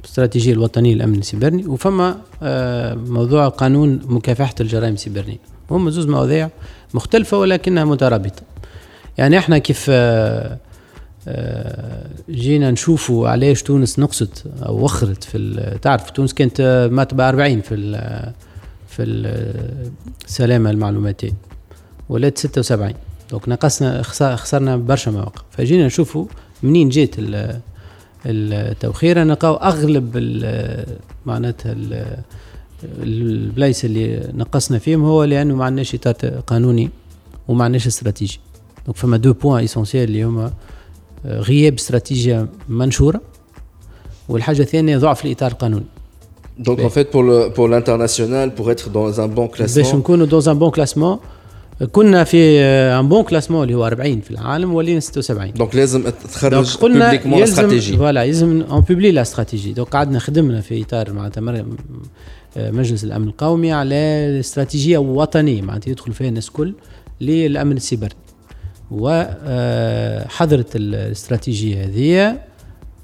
[0.00, 2.18] الاستراتيجيه الوطنية للأمن السيبرني وفما
[2.94, 5.38] موضوع قانون مكافحة الجرائم السيبرنية.
[5.70, 6.50] هم زوز مواضيع
[6.94, 8.42] مختلفة ولكنها مترابطة.
[9.18, 9.90] يعني إحنا كيف
[12.30, 17.76] جينا نشوفوا علاش تونس نقصت أو وخرت في تعرف تونس كانت مرتبه 40 في
[18.88, 19.02] في
[20.24, 21.32] السلامه المعلوماتيه
[22.08, 22.94] ولات 76
[23.30, 25.42] donc نقصنا خسرنا برشا مواقع.
[25.50, 26.26] فجينا نشوفوا
[26.62, 27.14] منين جات
[28.26, 30.16] التوخيره نلقاو أغلب
[31.26, 31.74] معناتها
[33.02, 36.14] البلايص اللي نقصنا فيهم هو لأنه ما عندناش إطار
[36.46, 36.90] قانوني
[37.48, 38.40] وما عندناش stratégie.
[38.86, 40.52] Donc فما deux points essentiels اللي هما
[41.24, 43.20] غياب استراتيجية منشورة
[44.28, 45.86] والحاجة الثانية ضعف الإطار القانوني.
[46.58, 50.26] Donc en fait pour le pour l'international pour être dans un bon classement باش نكونوا
[50.26, 51.18] dans un bon classement
[51.92, 56.66] كنا في un bon classement اللي هو 40 في العالم ولينا 76 donc لازم تخرج
[56.84, 61.64] يلزم stratégie voilà يلزم on publie la stratégie donc قعدنا خدمنا في إطار معناتها
[62.56, 63.96] مجلس الأمن القومي على
[64.40, 66.74] استراتيجية وطنية معناتها يدخل فيها الناس الكل
[67.20, 68.14] للأمن السيبري
[68.90, 72.38] وحضرت الاستراتيجية هذه.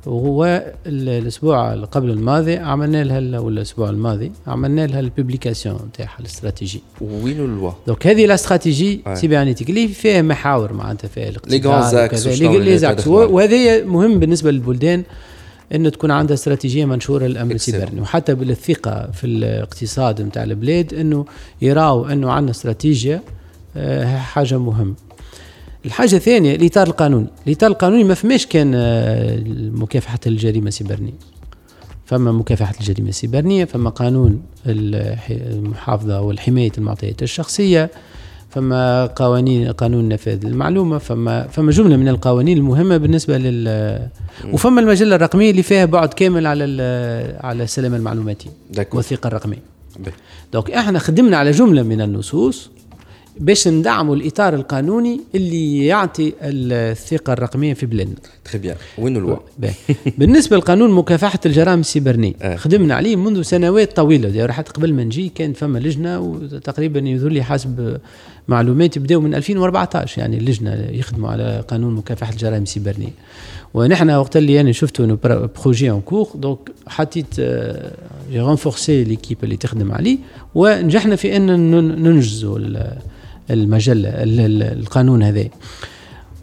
[0.07, 6.83] والاسبوع قبل الماضي عملنا لها ولا الأسبوع الماضي عملنا لها ال publication نتاعها الاستراتيجي.
[7.01, 11.55] وين ال loi؟ donc هذه ال stratégie cybernétique اللي فيها محاور معناتها فيها الاقتصاد
[12.43, 15.03] لي زاكس وهذا مهم بالنسبة للبلدان
[15.75, 21.25] انه تكون عندها استراتيجية منشورة للأمن السيبراني وحتى بالثقة في الاقتصاد نتاع البلاد إنه
[21.63, 23.23] يراوا إنه عندنا استراتيجية
[24.17, 24.95] حاجة مهمة.
[25.87, 28.71] الحاجة الثانية الاطار القانوني الاطار القانوني ما فماش كان
[29.75, 31.13] مكافحة الجريمة السيبرانيه
[32.07, 37.91] فما مكافحة الجريمة السيبرانيه فما قانون المحافظة والحماية المعطيات الشخصية
[38.51, 44.09] فما قوانين قانون نفاذ المعلومة فما فما جملة من القوانين المهمة بالنسبة لل
[44.53, 46.65] وفما المجلة الرقمية اللي فيها بعد كامل على
[47.41, 48.51] على السلامة المعلوماتيه
[48.95, 49.63] والثقة الرقمية.
[50.53, 52.71] donc إحنا خدمنا على جملة من النصوص
[53.41, 58.15] باش ندعموا الإطار القانوني اللي يعطي الثقة الرقمية في بلادنا.
[58.45, 59.37] très bien، وين ال loi؟
[60.19, 62.57] بالنسبة لقانون مكافحة الجرائم السيبرانية آه.
[62.57, 67.43] خدمنا عليه منذ سنوات طويلة حتى قبل ما نجي كان فما لجنة وتقريبا يظهر لي
[67.43, 67.99] حسب
[68.49, 73.13] معلوماتي بدأوا من 2014 يعني اللجنة يخدموا على قانون مكافحة الجرائم السيبرانية.
[73.75, 75.19] ونحن وقت اللي أنا إنه
[75.65, 77.41] projet en cours donc حطيت
[78.31, 80.19] j'ai renforcé l'équipe اللي تخدم عليه
[80.55, 81.71] ونجحنا في أن
[82.03, 82.59] ننجزوا
[83.51, 84.11] المجله
[84.73, 85.49] القانون هذا.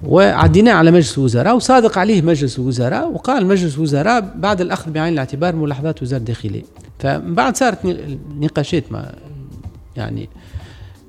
[0.04, 5.56] وعديناه على مجلس الوزراء وصادق عليه مجلس الوزراء وقال مجلس الوزراء بعد الأخذ بعين الاعتبار
[5.56, 6.64] ملاحظات وزاره الداخليه
[7.00, 7.78] فمن بعد صارت
[8.40, 9.12] نقاشات مع
[9.98, 10.30] يعني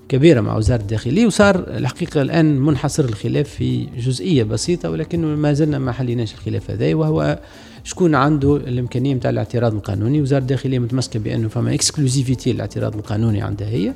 [0.09, 5.78] كبيرة مع وزارة الداخلية وصار الحقيقة الآن منحصر الخلاف في جزئية بسيطة ولكن ما زلنا
[5.78, 7.38] ما حليناش الخلاف هذا وهو
[7.84, 10.22] شكون عنده الإمكانية نتاع الاعتراض القانوني.
[10.22, 13.93] وزاره الداخليه متمسكه بأنه فما exclusivité الاعتراض القانوني عندها هي.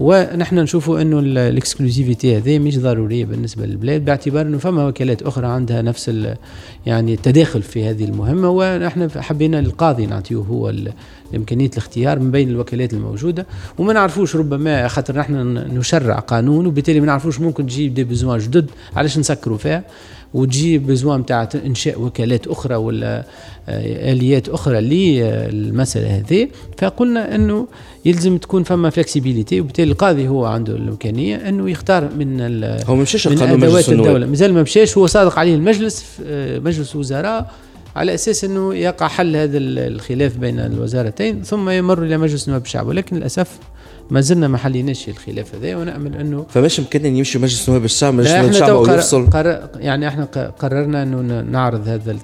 [0.00, 4.04] ونحن نشوفوا إنه ال exclusivité هذه مش ضرورية بالنسبة للبلاد.
[4.04, 6.10] باعتبار إنه فما وكالات أخرى عندها نفس
[6.86, 10.72] يعني التداخل في هذه المهمة ونحن حبينا للقاضي نعطيه هو
[11.34, 13.46] إمكانية الاختيار من بين الوكالات الموجودة.
[13.78, 15.34] وما نعرفوش ربما خاطر نحن
[15.78, 19.84] نشرع قانون وبالتالي ما نعرفوش ممكن تجيب دي بزوان جدد علاش نسكروا فيها؟
[20.34, 23.24] وتجيب بزوان بتاع انشاء وكالات أخرى ولا
[23.68, 26.48] آه، آليات أخرى للمسألة هذه.
[26.78, 27.66] فقلنا إنه
[28.04, 32.40] يلزم تكون فما فلكسيبيليتي وبالتالي القاضي هو عنده الإمكانية إنه يختار من
[32.86, 34.26] هو ما مشاش من أدوات الدولة.
[34.26, 37.50] مازال ما مشاش هو صادق عليه المجلس آه، مجلس وزراء
[37.96, 42.86] على أساس إنه يقع حل هذا الخلاف بين الوزارتين ثم يمر إلى مجلس نواب الشعب.
[42.86, 43.58] ولكن للأسف
[44.10, 48.14] ما زلنا ما حليناش الخلاف هذا ونأمل أنه فماش يمكن ان يمشي مجلس نواب الشعب
[48.14, 49.30] مجلس نواب الشعب أو يفصل.
[49.30, 50.24] قرر يعني إحنا
[50.58, 52.18] قررنا أنه نعرض هذا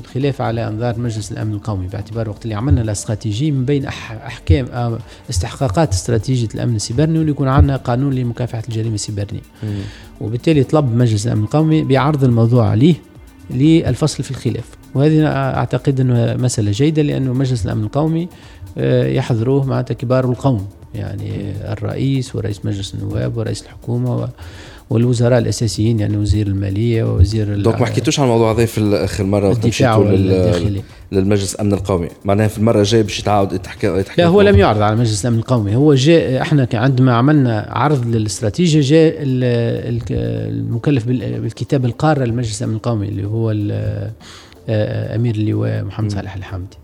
[0.00, 4.98] الخلاف على أنظار مجلس الأمن القومي باعتبار وقت اللي عملنا الاستراتيجي من بين أحكام آه،
[5.30, 9.40] استحقاقات استراتيجية الأمن السيبرني وانه يكون عندنا قانون لمكافحة الجريمة السيبرنيه
[10.20, 12.94] وبالتالي طلب مجلس الأمن القومي بعرض الموضوع عليه
[13.50, 14.64] للفصل في الخلاف.
[14.94, 18.28] وهذه أعتقد أنه مسألة جيدة لأنه مجلس الأمن القومي
[18.78, 20.66] آه، يحضروه معناتها كبار القوم.
[20.94, 24.28] يعني الرئيس ورئيس مجلس النواب ورئيس الحكومة
[24.90, 29.48] والوزراء الأساسيين يعني وزير المالية ووزير دونك ما حكيتوش عن الموضوع هذا في آخر مرة
[29.48, 30.82] وقت مشيتوا لل...
[31.12, 34.96] للمجلس الأمن القومي؟ معناها في المرة الجاية باش يتعاود تحكي لا هو لم يعرض على
[34.96, 35.76] مجلس الأمن القومي.
[35.76, 43.26] هو جاء إحنا عندما عملنا عرض للاستراتيجية جاء المكلف بالكتاب القارة للمجلس الأمن القومي اللي
[43.26, 43.50] هو
[45.16, 46.76] أمير اللواء محمد صالح الحمدي.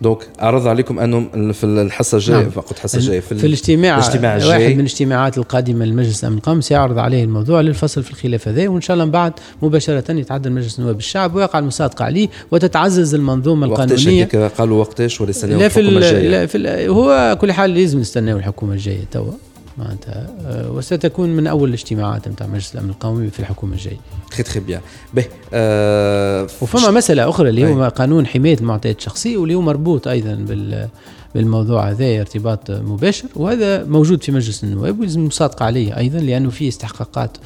[0.00, 2.50] دونك عرض عليكم انه في الحصة الجاية نعم.
[2.50, 4.48] فقط الحصه الجايه في, في الاجتماع, الاجتماع الجاي.
[4.48, 8.80] واحد من الاجتماعات القادمة للمجلس الأمن القومي سيعرض عليه الموضوع للفصل في الخلاف هذا وإن
[8.80, 9.32] شاء الله من بعد
[9.62, 14.22] مباشرة يتعدى مجلس نواب الشعب ويقع المصادقة عليه وتتعزز المنظومة القانونية.
[14.24, 18.72] وقتاش قالوا وقتاش؟ ولا لا في الحكومة لا في هو كل حال لازم نستناو الحكومة
[18.72, 19.32] الجاية توا.
[19.78, 20.26] معناتها.
[20.46, 23.96] آه، وستكون من أول الاجتماعات نتاع مجلس الأمن القومي في الحكومة الجاية.
[24.30, 24.80] très très bien.
[25.14, 30.34] به آه وفما مسألة أخرى اللي هو قانون حماية المعطيات الشخصية واللي هو مربوط أيضا
[30.34, 30.88] بال
[31.34, 33.28] بالموضوع هذا ارتباط مباشر.
[33.36, 37.36] وهذا موجود في مجلس النواب ولازم المصادقه عليه أيضا لأنه فيه استحقاقات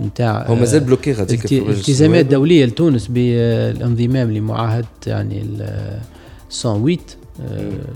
[0.00, 5.44] نتاع هو مازال bloqué غاديك التزامات دولية لتونس بالانضمام لمعاهدة يعني
[6.64, 6.98] 108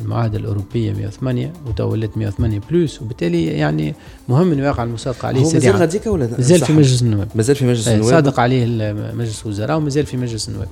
[0.00, 3.94] المعاهدة الأوروبية 108 وتولت 108 plus وبالتالي يعني
[4.28, 5.54] مهم إنه يقع المصادقه عليه سريعا.
[5.54, 7.28] مازال غاديكا ولا مازال في مجلس النواب.
[7.34, 10.68] مازال في مجلس النواب؟ صادق عليه مجلس الوزراء ومازال في مجلس النواب.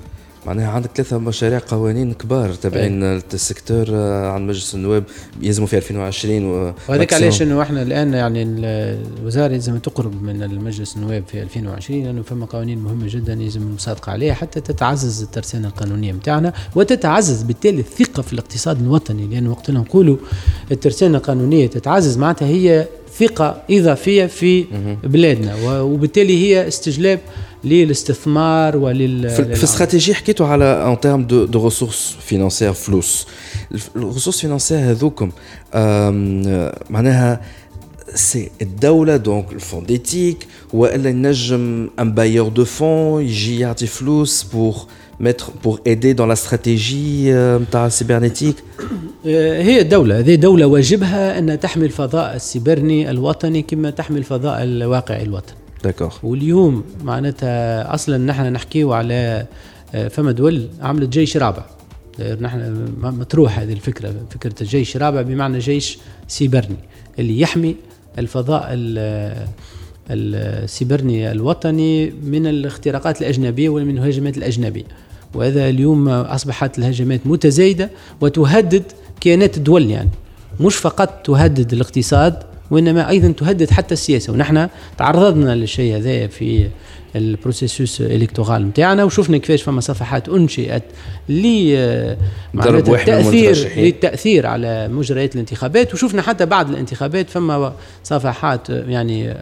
[0.46, 3.22] معناها عندك ثلاثة مشاريع قوانين كبار تابعين إيه.
[3.34, 5.04] السيكتور آه، عن مجلس النواب
[5.40, 11.24] يلزموا في 2020 وهذاك علاش إنه إحنا الآن يعني الوزارة لازم تقرب من المجلس النواب
[11.26, 16.52] في 2020 لأنه فما قوانين مهمة جدا يلزم المصادقة عليها حتى تتعزز الترسانة القانونية نتاعنا
[16.74, 20.16] وتتعزز بالتالي الثقة في الاقتصاد الوطني لأنه وقت نقولوا
[20.72, 22.86] الترسانة القانونية تتعزز معناتها هي
[23.18, 24.64] ثقة إضافية في
[25.04, 27.20] بلادنا وبالتالي هي استجلاب
[27.64, 33.26] للاستثمار ولل في الاستراتيجيه حكيتوا على en termes de de ressources financières فلوس
[33.96, 35.30] ال ressources financières هذوكم
[36.90, 37.40] معناها
[38.14, 43.86] c'est الدولة donc les fonds d'État que وإلا ينجم un bailleur de fonds يجي يعطي
[43.86, 44.86] فلوس pour
[45.20, 47.28] mettre pour aider dans la stratégie
[47.62, 48.56] نتاع ال cybernétique
[49.24, 55.56] هي الدولة هذه دولة واجبها أن تحمي الفضاء السيبرني الوطني كما تحمي الفضاء الواقعي الوطني.
[55.84, 59.46] d'accord واليوم معناتها أصلا نحن نحكيو على
[59.94, 61.64] آه، فما دول عملت جيش رابع.
[62.40, 66.76] نحن مطروح هذه الفكرة فكرة الجيش الرابع بمعنى جيش سيبرني
[67.18, 67.76] اللي يحمي
[68.18, 68.68] الفضاء
[70.10, 74.84] السيبرني الوطني من الاختراقات الأجنبية ومن الهجمات الأجنبية.
[75.34, 78.82] وهذا اليوم أصبحت الهجمات متزايدة وتهدد
[79.20, 80.10] كيانات الدول يعني.
[80.60, 84.32] مش فقط تهدد الاقتصاد وإنما أيضا تهدد حتى السياسة.
[84.32, 84.68] ونحن
[84.98, 86.68] تعرضنا للشيء هذا في
[87.16, 90.82] البروسيسوس الكتورال نتاعنا وشفنا كيفاش فما صفحات أنشئت
[91.28, 91.74] ل
[92.66, 95.94] التاثير للتأثير على مجريات الانتخابات.
[95.94, 97.72] وشفنا حتى بعد الانتخابات فما
[98.04, 99.34] صفحات يعني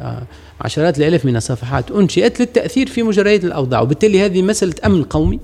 [0.60, 3.80] عشرات الآلاف من الصفحات أنشئت للتأثير في مجريات الأوضاع.
[3.80, 5.40] وبالتالي هذه مسألة أمن قومي.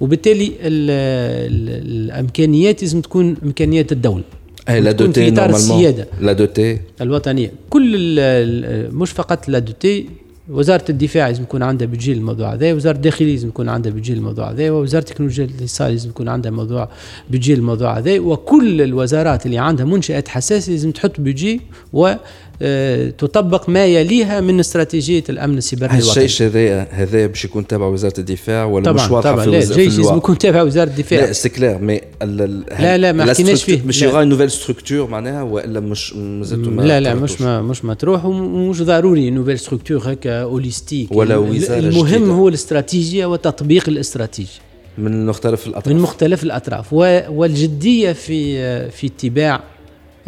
[0.00, 4.22] وبالتالي الإمكانيات لازم تكون إمكانيات الدولة.
[4.68, 6.08] لا دوتي في إطار السيادة.
[6.20, 7.52] لا دوتي الوطنية.
[7.70, 7.96] كل
[8.92, 10.06] مش فقط لا دوتي
[10.48, 14.50] وزارة الدفاع لازم يكون عندها بيجي الموضوع هذا وزارة الداخلية لازم يكون عندها بيجي الموضوع
[14.50, 16.88] هذا ووزارة التكنولوجيا الاتصال لازم يكون عندها موضوع
[17.30, 21.60] بيجي الموضوع هذا وكل الوزارات اللي عندها منشآت حساسة لازم تحط بيجي
[21.92, 22.18] و آه،
[23.18, 26.24] تطبق ما يليها من استراتيجية الأمن السيبراني الوطني.
[26.24, 29.44] الشيء هذا هذا باش يكون تابع وزارة الدفاع ولا طبعا مش واضحه طبعا.
[29.44, 31.20] في لا الجيش لازم يكون تابع وزارة الدفاع.
[31.20, 32.00] لا سي كلير مي
[32.80, 33.82] لا لا ما حكيناش فيه.
[33.86, 38.82] مش يغا nouvelle structure معناها وإلا مش ما لا لا مش ما مش مطروح ومش
[38.82, 42.32] ضروري nouvelle structure هكا holistique ولا وزارة المهم جديدة.
[42.32, 44.60] هو الاستراتيجية وتطبيق الاستراتيجية.
[44.98, 45.94] من مختلف الأطراف.
[45.94, 46.92] من مختلف الأطراف.
[46.92, 49.60] والجدية في في اتباع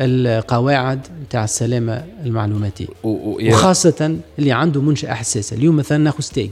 [0.01, 2.87] القواعد نتاع السلامة المعلوماتية.
[3.05, 6.51] وخاصة اللي عنده منشاه حساسه اليوم مثلا ناخذ STEG.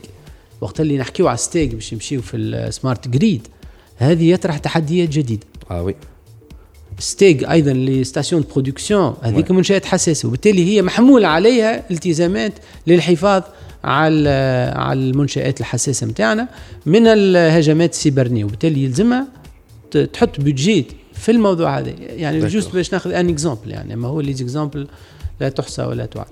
[0.60, 3.46] وقت اللي نحكيو على STEG باش نمشيو في ال smart grid
[3.96, 5.46] هذه يطرح تحديات جديدة.
[5.70, 5.94] آه oui.
[6.98, 10.28] STEG أيضا les stations production هذيك منشات حساسة.
[10.28, 12.52] وبالتالي هي محمول عليها التزامات
[12.86, 13.42] للحفاظ
[13.84, 14.28] على
[14.76, 16.48] على المنشآت الحساسة نتاعنا
[16.86, 19.26] من الهجمات السيبرانيه وبالتالي يلزمها
[20.12, 20.86] تحط budget
[21.18, 21.90] في الموضوع هذا.
[22.00, 24.86] يعني juste باش ناخذ un exemple يعني اما هو les exemples
[25.40, 26.26] لا تحصى ولا تعد.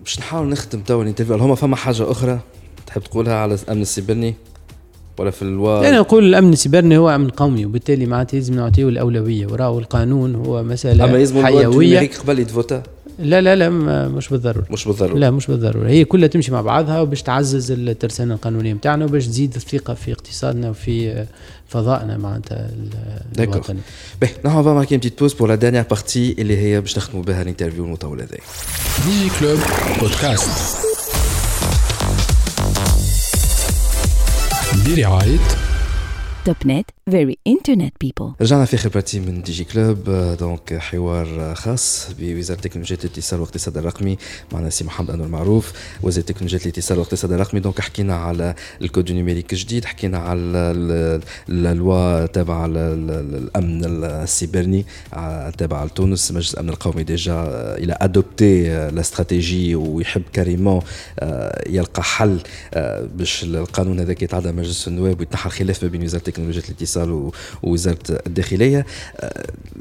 [0.00, 2.40] باش نحاول نختم توا ال interview هما فما حاجة أخرى
[2.86, 4.34] تحب تقولها على الامن السيبراني
[5.18, 9.46] ولا في الوا أنا نقول الأمن السيبراني هو أمن قومي وبالتالي معناتها لازم نعطيه الأولوية
[9.46, 12.10] وراهو القانون هو مسألة أما يلزم حيوية.
[12.10, 12.82] قبل يتvota
[13.18, 13.68] لا لا لا
[14.08, 14.66] مش بالضرورة.
[14.70, 15.18] مش بالضرورة.
[15.18, 15.88] لا مش بالضرورة.
[15.88, 20.70] هي كلها تمشي مع بعضها وباش تعزز الترسانة القانونية نتاعنا وباش تزيد الثقة في اقتصادنا
[20.70, 21.26] وفي
[21.68, 22.70] فضائنا معناتها
[23.38, 23.80] الوطني.
[24.20, 27.42] باهي نحن va marquer petite pause pour la dernière partie اللي هي باش نختموا بها
[27.42, 28.36] ال interview المطول هذا
[29.06, 29.58] Digiclub
[30.00, 30.50] podcast
[34.86, 35.38] برعايه
[36.44, 40.10] Topnet very internet people رجعنا في اخر partie من Digiclub
[40.40, 44.18] donc حوار خاص بوزارة تكنولوجيا الاتصال والاقتصاد الرقمي
[44.52, 45.72] معنا سي محمد أنور معروف
[46.02, 47.60] وزير تكنولوجيا الاتصال والاقتصاد الرقمي.
[47.60, 50.72] donc حكينا على ال code numérique الجديد حكينا على
[51.48, 54.86] ال loi تابعه الأمن السيبرني
[55.58, 57.34] تابعه لتونس مجلس الأمن القومي déjà
[57.78, 60.80] il a adopté la stratégie ويحب carrément
[61.66, 62.40] يلقى حل
[63.14, 67.30] باش القانون هذاك يتعدى مجلس النواب ويتنحى الخلاف ما بين وزارة تكنولوجيا الاتصال
[67.62, 68.86] ووزارة الداخلية.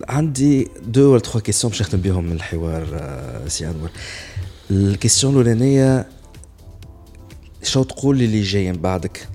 [0.09, 2.87] عندي دو ولا تخوا كيسيون باش نختم بهم من الحوار
[3.47, 3.89] سي أنور.
[4.71, 6.07] ال question الأولانية
[7.63, 9.27] شو تقول اللي جاي من بعدك؟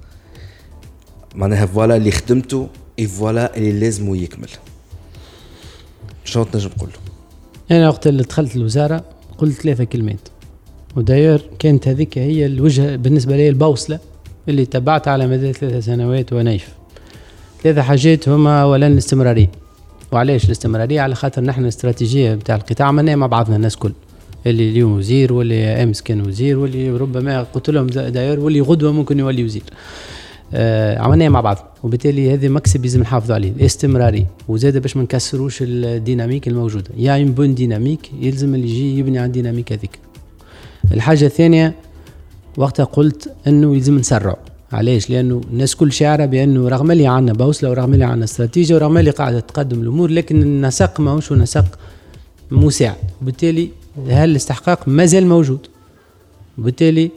[1.34, 2.68] معناها voilà اللي خدمته
[2.98, 4.48] et voilà اللي لازم يكمل.
[6.24, 6.90] شو تنجم تقول؟
[7.70, 9.04] أنا وقت اللي دخلت الوزاره
[9.38, 10.28] قلت ثلاثة كلمات.
[10.96, 13.98] وداير كانت هذيك هي الوجهه بالنسبة لي البوصلة
[14.48, 16.68] اللي تبعتها على مدى ثلاث سنوات ونايف
[17.66, 19.50] ثلاثة حاجات هما أولا الاستمرارية
[20.12, 23.92] وعلاش الاستمرارية على خاطر نحن الاستراتيجية بتاع القطاع عملناها مع بعضنا الناس كل.
[24.46, 29.18] اللي اليوم وزير واللي أمس كان وزير واللي ربما قلت لهم داير واللي غدوة ممكن
[29.18, 29.62] يولي وزير.
[30.54, 31.78] آه عملناها مع بعض.
[31.82, 33.50] وبالتالي هذا مكسب لازم نحافظوا عليه.
[33.50, 36.90] الاستمرارية وزاد باش ما نكسروش الديناميك الموجودة.
[36.96, 39.98] يا يعني بون ديناميك يلزم اللي يجي يبني على الديناميك هذيك.
[40.92, 41.74] الحاجة الثانية
[42.56, 44.36] وقتها قلت إنه يلزم نسرعوا.
[44.72, 48.98] علاش؟ لأنه الناس كل شعره بانه رغم اللي عندنا بوصلة ورغم اللي عندنا استراتيجية ورغم
[48.98, 51.78] اللي قاعدة تقدم الأمور لكن النسق ماهوش نسق
[52.50, 53.70] مساعد وبالتالي
[54.08, 55.66] هذا الاستحقاق ما زال موجود.
[56.58, 57.10] وبالتالي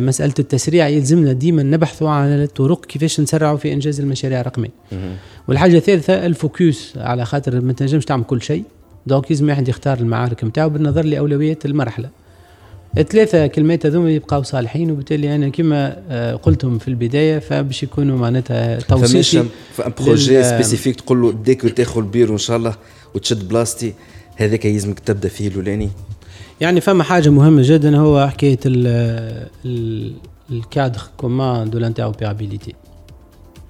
[0.00, 4.70] مسألة التسريع يلزمنا ديما نبحثوا على الطرق كيفاش نسرعوا في إنجاز المشاريع الرقمية.
[5.48, 8.64] والحاجة الثالثة ال focus على خاطر ما تنجمش تعمل كل شيء.
[9.06, 12.08] donc لازم واحد يختار المعارك نتاعو بالنظر لأولويات المرحلة.
[12.98, 18.78] الثلاثه كلمات هذوما يبقاو صالحين وبالتالي أنا كما آه، قلتهم في البداية فباش يكونوا معناتها
[18.78, 22.74] توصيفي فما projet spécifique تقول له dès que تاخذ البيرو ان شاء الله
[23.14, 23.94] وتشد بلاصتي
[24.36, 25.90] هذاك يلزمك تبدأ فيه الأولاني.
[26.60, 28.58] يعني فما حاجة مهمة جدا هو حكاية
[30.50, 32.74] ال cadre commun de l'interopérabilité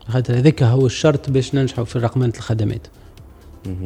[0.08, 2.86] خاطر هذاك هو الشرط باش ننجحوا في رقمنه الخدمات.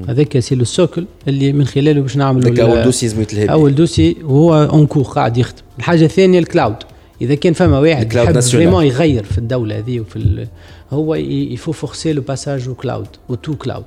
[0.08, 4.16] هذاك c'est le socle اللي من خلاله باش نعملوا أول dossier لازم يتلهب أول dossier
[4.22, 5.62] وهو encore قاعد يخدم.
[5.78, 6.76] الحاجة الثانية ال cloud
[7.20, 10.46] إذا كان فما واحد يحب vraiment يغير في الدولة هذه وفي
[10.90, 13.08] هو il faut forcer le passage au cloud
[13.42, 13.84] tout cloud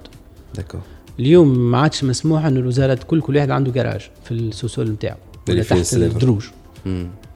[0.55, 0.81] d'accord
[1.19, 5.17] اليوم ما عادش مسموح ان الوزارات كل كل واحد عنده جراج في ال sous-sol نتاعو
[5.49, 6.43] ولا تحت الدروج.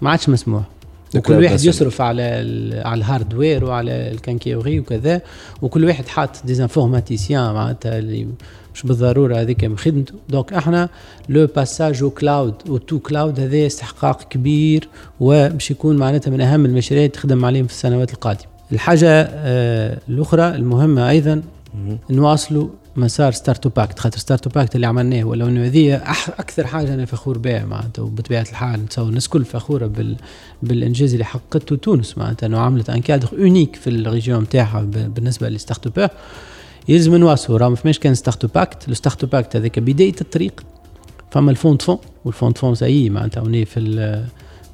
[0.01, 0.63] ما عادش مسموح.
[1.15, 2.23] وكل واحد يصرف على
[2.85, 5.21] على ال hardware وعلى ال quincaillerie وكذا
[5.61, 8.27] وكل واحد حاط des informaticiens معناتها اللي
[8.75, 10.13] مش بالضرورة هذيك خدمته.
[10.29, 10.89] donc إحنا
[11.29, 14.87] le passage au cloud au tout cloud هذا استحقاق كبير
[15.19, 18.45] وباش يكون معناتها من أهم المشاريع تخدم عليهم في السنوات القادمة.
[18.71, 21.41] الحاجة آه الأخرى المهمة أيضا
[22.09, 25.95] نواصلوا مسار Startup Act خاطر Startup Act اللي عملناه ولو انه هذه
[26.39, 28.83] أكثر حاجة أنا فخور بها معناتها وبطبيعة الحال.
[28.83, 30.15] نتصور الناس الكل فخورة بال
[30.63, 32.47] بالإنجاز اللي حققته تونس معناتها.
[32.47, 36.11] إنه عملت un cadre unique في ال région نتاعها بالنسبة لل start-up
[36.87, 40.63] يلزم نواصلوا راه ما فماش كان Startup Act le Startup Act هذاك بداية الطريق.
[41.31, 43.41] فما الفوند فون والفوند فون ساي معناتها.
[43.41, 44.23] اوني في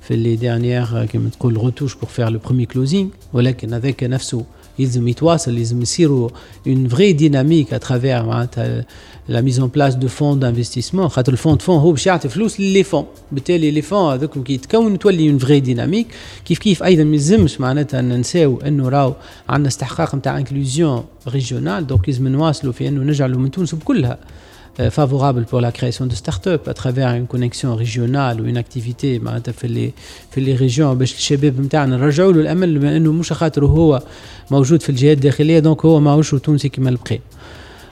[0.01, 4.45] في les dernières كيما تقول retouches pour faire le premier closing ولكن هذاك نفسه
[4.79, 6.29] يلزم يتواصل يلزم يصيروا
[6.67, 8.85] une vraie dynamique à travers معناتها
[9.27, 12.29] la mise en place de fonds d'investissement خاطر ال fonds de fonds هو باش يعطي
[12.29, 16.07] فلوس للي فون بالتالي les fonds هذوك كي يتكون تولي une vraie dynamique
[16.45, 19.13] كيف كيف أيضا ما يلزمش معناتها ننساو انه راهو
[19.49, 24.48] عندنا استحقاق نتاع inclusion régionale donc لازم نواصلوا في انه نجعلوا من تونس بكلها Euh,
[24.87, 29.51] favorable pour la création de start-up à travers une connexion régionale ou une activité معناتها
[29.51, 29.91] في اللي
[30.31, 34.03] في ال les régions باش الشباب نتاعنا نرجعوا له الأمل بما أنه مش خاطر هو
[34.51, 37.19] موجود في الجهات الداخلية donc هو ماهوش تونسي كما البقيه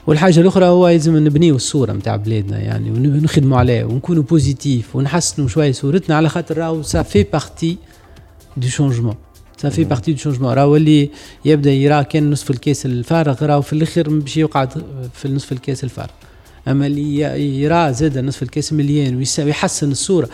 [0.06, 5.72] والحاجة الأخرى هو لازم نبنيو الصورة نتاع بلادنا يعني ونخدموا عليه ونكونوا positifs ونحسنوا شوية
[5.72, 7.76] صورتنا على خاطر راهو ça fait partie
[8.56, 9.14] du changement
[9.56, 11.10] ça fait partie du changement راهو اللي
[11.44, 14.84] يبدأ يرى كان نصف الكاس الفارغ راهو في الآخر باش يقعد
[15.14, 16.10] في نصف الكاس الفارغ.
[16.68, 17.20] اما اللي
[17.60, 20.28] يرى زاد نصف الكاس مليان ويحسن الصورة.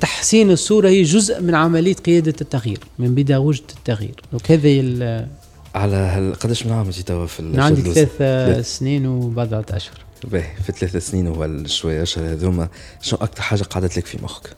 [0.00, 4.20] تحسين الصورة هي جزء من عملية قيادة التغيير من بيداغوجية التغيير.
[4.32, 5.26] donc هذه
[5.74, 10.72] على هل قداش من عام انت توا في عندي ثلاث سنين وبضعة اشهر باهي في
[10.72, 12.68] ثلاث سنين وشويه اشهر هذوما.
[13.02, 14.56] شنو أكثر حاجة قعدت لك في مخك؟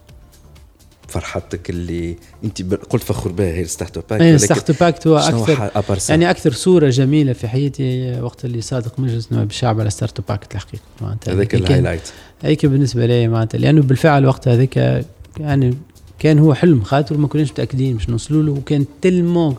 [1.13, 5.71] فرحتك اللي أنت قلت فخور بها هي Startup Act إيه Startup Act هو أكثر
[6.09, 10.55] يعني أكثر صورة جميلة في حياتي وقت اللي صادق مجلس نواب الشعب على Startup Act
[10.55, 11.33] الحقيقة معناتها.
[11.33, 12.01] هذاك ال highlight.
[12.41, 15.05] هيك بالنسبة لي معناتها لأنه بالفعل وقت هذاك
[15.39, 15.77] يعني
[16.19, 19.55] كان هو حلم خاطر ما كناش متأكدين باش نوصلوا له وكان tellement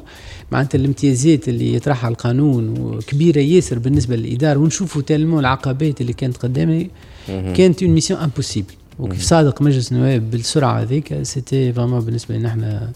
[0.53, 6.91] معناتها الامتيازات اللي يطرحها القانون وكبيرة ياسر بالنسبة للإدارة ونشوفوا tellement العقبات اللي كانت قدامي.
[7.29, 12.93] كانت une mission impossible وكيف صادق مجلس النواب بالسرعة هذيك c'était vraiment بالنسبة لنا إحنا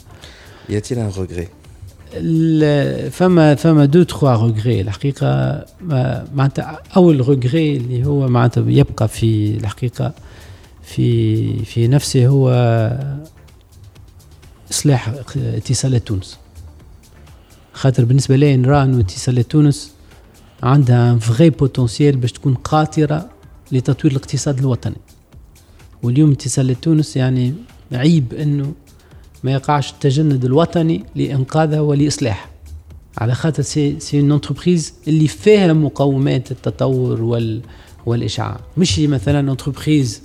[0.69, 1.49] y a-t-il un regret
[3.11, 5.65] فما فما deux trois regrets الحقيقة
[6.35, 10.13] معناتها أول regret اللي هو معناتها يبقى في الحقيقة
[10.83, 12.51] في في نفسه هو
[14.71, 16.39] إصلاح اتصالات تونس.
[17.73, 19.93] خاطر بالنسبة لي نرى انه اتصالات تونس
[20.63, 23.29] عندها vrai potentiel باش تكون قاطرة
[23.73, 24.97] لتطوير الاقتصاد الوطني.
[26.03, 27.55] واليوم اتصال تونس يعني
[27.93, 28.73] عيب إنه
[29.45, 32.51] ما يقعش التجند الوطني لإنقاذها ولإصلاحها.
[33.19, 37.61] على خاطر c'est c'est entreprise اللي فيها مقومات التطور وال
[38.07, 38.61] والإشعاع.
[38.77, 40.23] مش مثلا entreprise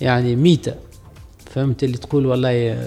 [0.00, 0.74] يعني ميته
[1.54, 2.78] فهمت اللي تقول والله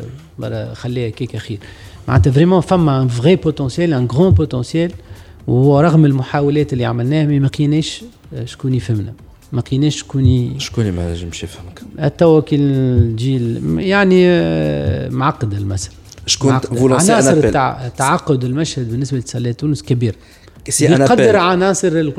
[0.73, 1.59] خليها كيك خير
[2.07, 4.91] معناتها vraiment فما un vrai potentiel un grand potentiel
[5.47, 8.03] ورغم المحاولات اللي عملناها ما لقيناش
[8.45, 9.13] شكون يفهمنا.
[9.51, 11.81] ما كايناش شكون شكون ما نجمش يفهمك؟
[12.17, 15.95] توا كي الجيل يعني آه، معقده المسألة
[16.25, 17.49] شكون عناصر
[17.97, 20.15] تعقد المشهد بالنسبة لاتصالات تونس كبير
[20.81, 22.11] يقدر عناصر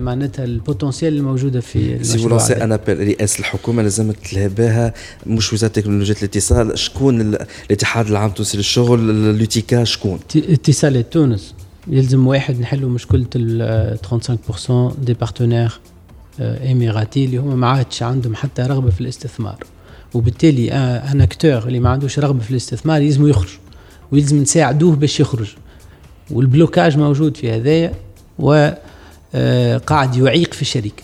[0.00, 4.94] معناتها ال potentiel الموجودة في si vous lancez un appel رئاسه الحكومة لازم تلهباها
[5.26, 6.78] مش وزاره تكنولوجيا الاتصال.
[6.78, 7.20] شكون
[7.66, 11.54] الاتحاد العام التونسي للشغل l'UTICA شكون؟ اتصالات تونس
[11.88, 13.98] يلزم واحد نحلوا مشكلة ال
[14.68, 15.80] 35% du partenaire
[16.40, 19.58] اماراتي اللي هما ما عادش عندهم حتى رغبة في الاستثمار.
[20.14, 23.50] وبالتالي un acteur اللي ما عندوش رغبة في الاستثمار يلزم يخرج
[24.12, 25.54] ويلزم نساعدوه باش يخرج.
[26.30, 27.92] وال blocage موجود في هذايا
[28.38, 31.02] وقاعد يعيق في الشركة.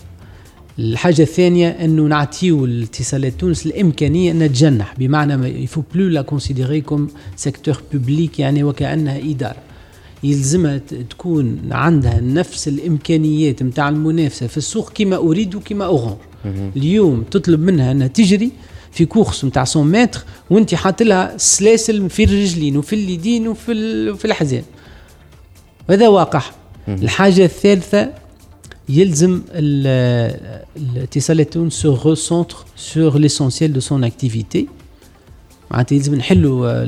[0.79, 6.21] الحاجة الثانية أنه نعطيو الاتصالات تونس الإمكانية أن تجنح بمعنى ما il faut plus la
[6.21, 9.57] considérer comme secteur public يعني وكأنها إدارة.
[10.23, 10.77] يلزمها
[11.09, 16.17] تكون عندها نفس الإمكانيات نتاع المنافسة في السوق كما Ooredoo وكما Orange
[16.75, 18.51] اليوم تطلب منها أنها تجري
[18.91, 24.25] في course نتاع 100 متر وأنت حاط لها سلاسل في الرجلين وفي اليدين وفي في
[24.25, 24.63] الحزام
[25.89, 26.41] هذا واقع
[26.87, 28.13] الحاجة الثالثة
[28.89, 29.41] يلزم
[30.75, 34.67] الاتصالات تونس se recentrer sur l'essentiel de son activité
[35.71, 36.85] معناتها يلزم نحلوا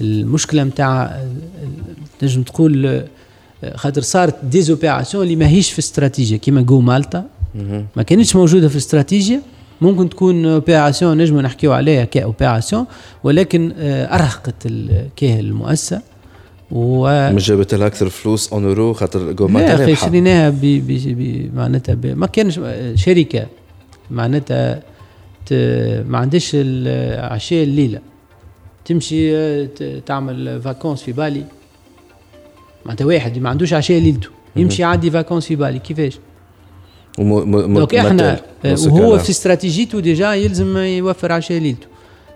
[0.00, 1.24] المشكلة نتاع
[2.18, 3.02] تنجم تقول
[3.74, 7.24] خاطر صارت des opérations اللي ماهيش في استراتيجية كيما GO Malta
[7.96, 9.40] ما كانتش موجودة في الاستراتيجيه
[9.80, 12.86] ممكن تكون opération نجم نحكيو عليها ك opération
[13.24, 14.68] ولكن آه، أرهقت
[15.16, 16.02] كاهل المؤسسة.
[16.70, 20.54] و مش جابت لها أكثر فلوس en euro خاطر GO أخي شريناها
[21.54, 22.60] معناتها ما كانش
[22.94, 23.46] شركة.
[24.10, 24.82] معناتها
[26.08, 26.56] ما عندش
[27.18, 28.00] عشاء الليلة.
[28.84, 29.68] تمشي آه،
[30.06, 31.44] تعمل vacances في بالي.
[32.88, 36.18] معناتها واحد ما عندوش عشاء ليلته يمشي يعدي vacances في بالي كيفاش؟
[37.18, 41.86] donc إحنا وهو في استراتيجيته déjà يلزم يوفر عشاء ليلته.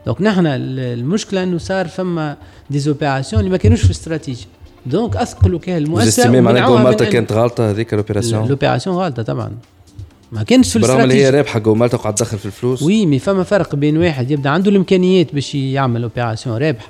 [0.07, 2.37] donc نحن المشكلة إنه صار فما
[2.71, 4.47] des opérations اللي ما كانوش في stratégie
[4.87, 9.51] donc اثقلوا كاهل المؤسسه Malta كانت غلطه هذيك ال opération ال opération غلطه طبعا.
[10.33, 12.83] ما كانش في الاستراتيجي برغم اللي هي رابحة GO Malta وقاعد تدخل في الفلوس.
[12.83, 16.89] oui mais فما فرق بين واحد يبدأ عنده الإمكانيات باش يعمل opération رابحة.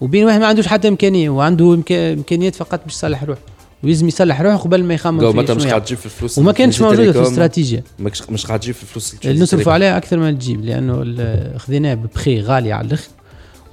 [0.00, 3.40] وبين واحد ما عندوش حتى إمكانية وعنده إمكانيات فقط باش يصلح روحه.
[3.84, 6.80] ويلزم يصلح روحه قبل ما يخمم في معناتها مش قاعد تجيب في الفلوس وما كانش
[6.80, 7.84] موجودة في الاستراتيجية.
[8.30, 11.04] مش قاعد تجيب في الفلوس نصرفوا عليها أكثر ما تجيب لأنه
[11.56, 13.08] خذيناه ببخي غالي على الأخر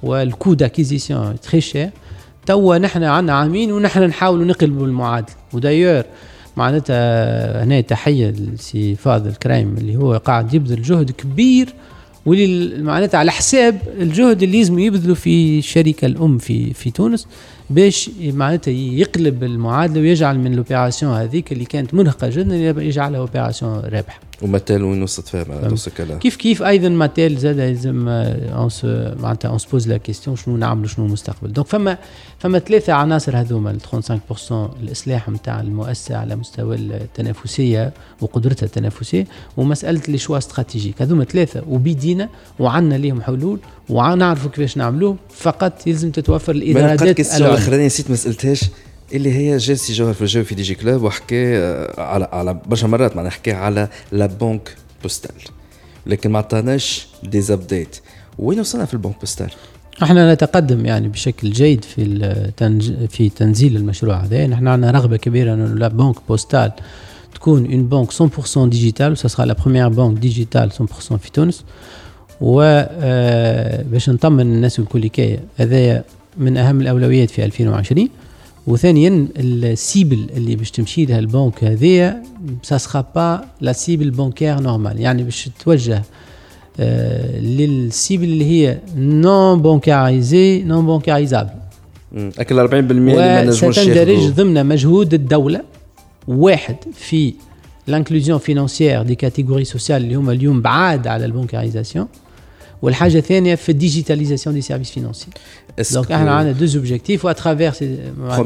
[0.02, 1.90] وال coût d'acquisition très cher
[2.46, 6.04] توا نحن عندنا عامين ونحن نحاولوا نقلبوا المعادله و d'ailleurs
[6.56, 11.74] معناتها هنا تحية لسي فاضل كرايم اللي هو قاعد يبذل جهد كبير
[12.26, 17.26] واللي معناتها على حساب الجهد اللي لازم يبذلوا في الشركة الأم في في تونس
[17.70, 23.80] باش معناتها يقلب المعادلة ويجعل من ال opération هذيك اللي كانت مرهقه جدا يجعلها opération
[23.80, 24.25] رابحة.
[24.42, 26.18] و Mattel وين وصلت فيها معناتها الكلام.
[26.18, 28.70] كيف كيف أيضا Mattel زاد لازم on
[29.20, 31.98] معناتها on se pose la question شنو نعملوا شنو المستقبل؟ donc فما
[32.38, 39.26] فما ثلاثة عناصر هذوما ال 35% الإصلاح نتاع المؤسسة على مستوى التنافسية وقدرتها التنافسية
[39.56, 42.28] ومسألة les choix stratégiques هذوما ثلاثة وبيدينا
[42.58, 43.58] وعندنا ليهم حلول
[43.88, 48.64] ونعرفوا كيفاش نعملوه فقط يلزم تتوفر الادارات الاخرانيه نسيت ما سألتهاش.
[49.12, 53.16] اللي هي جا سي جوهر في الجو في DigiClub وحكى آه، على على برشا مرات
[53.16, 55.42] معناها حكى على la banque postale
[56.06, 57.96] لكن ما عطاناش des updates
[58.38, 59.50] وين وصلنا في ال banque postale؟
[60.02, 62.04] إحنا نتقدم يعني بشكل جيد في.
[63.08, 66.72] في تنزيل المشروع هذا نحن عندنا رغبة كبيرة إنه la banque postale
[67.34, 71.64] تكون une banque 100% digitale و ça sera la première banque digitale 100% في تونس
[72.40, 75.10] و آه، باش نطمن الناس الكل
[75.56, 76.04] هذايا
[76.36, 78.08] من أهم الأولويات في 2020
[78.66, 82.22] وثانيا ال cible اللي باش تمشي لها البنك هذيا
[82.62, 86.02] ça sera pas la cible bancaire normale يعني باش توجه
[86.80, 91.50] آه لل cible اللي هي non bancarisée non bancarisable
[92.38, 95.62] أكل 40% اللي ما نجموش ستندرج ضمن مجهود الدولة.
[96.28, 97.34] واحد في
[97.86, 102.06] l'inclusion financière des catégories sociales اللي هما اليوم بعاد على ال bancarisation.
[102.82, 105.26] والحاجة الثانية في ال digitalisation des services financiers
[105.92, 107.72] donc إحنا عندنا deux objectifs و à travers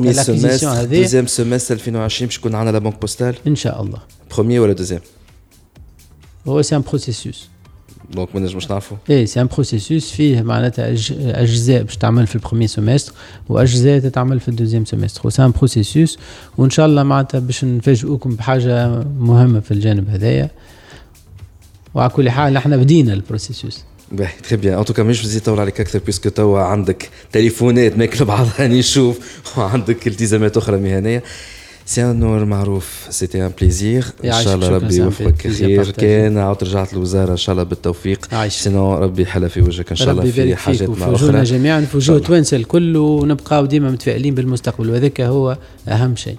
[0.02, 3.98] l'acquisition هذه دوزيام سيمستر 2020 باش يكون عندنا la banque postale ان شاء الله
[4.34, 5.00] premier ولا deuxième
[6.48, 7.48] هو c'est un processus
[8.10, 10.88] donc ما نجمش نعرفوا اي c'est un processus فيه معناتها
[11.42, 13.12] اجزاء باش تعمل في ال premier semestre
[13.48, 16.18] واجزاء تتعمل في ال deuxième semestre و c'est un processus
[16.58, 20.50] وان شاء الله معناتها باش نفاجئوكم بحاجه مهمه في الجانب هذايا
[21.94, 25.42] وعلى كل حال إحنا بدينا ال processus باهي très bien en tout cas مش نزيد
[25.42, 29.18] نطول عليك أكثر puisque توا عندك تليفونات ماكل بعضها نشوف
[29.58, 31.22] وعندك التزامات أخرى مهنية.
[31.86, 33.06] سي نور معروف.
[33.10, 35.48] c'était un plaisir ان شاء الله ربي يوفقك.
[35.48, 36.38] خير كان.
[36.38, 40.30] عاود رجعت للوزارة ان شاء الله بالتوفيق sinon ربي يحلى في وجهك ان شاء الله
[40.30, 41.42] في حاجات مع أخرى.
[41.42, 44.90] جميعا في وجوه توانسه الكل ونبقاو ديما متفائلين بالمستقبل.
[44.90, 45.58] وهذاك هو
[45.88, 46.36] أهم شيء.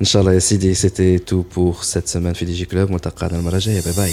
[0.00, 3.80] ان شاء الله يا سيدي c'était tout pour cette semaine في DigiClub ملتقانا المرة الجاية.
[3.80, 4.12] bye bye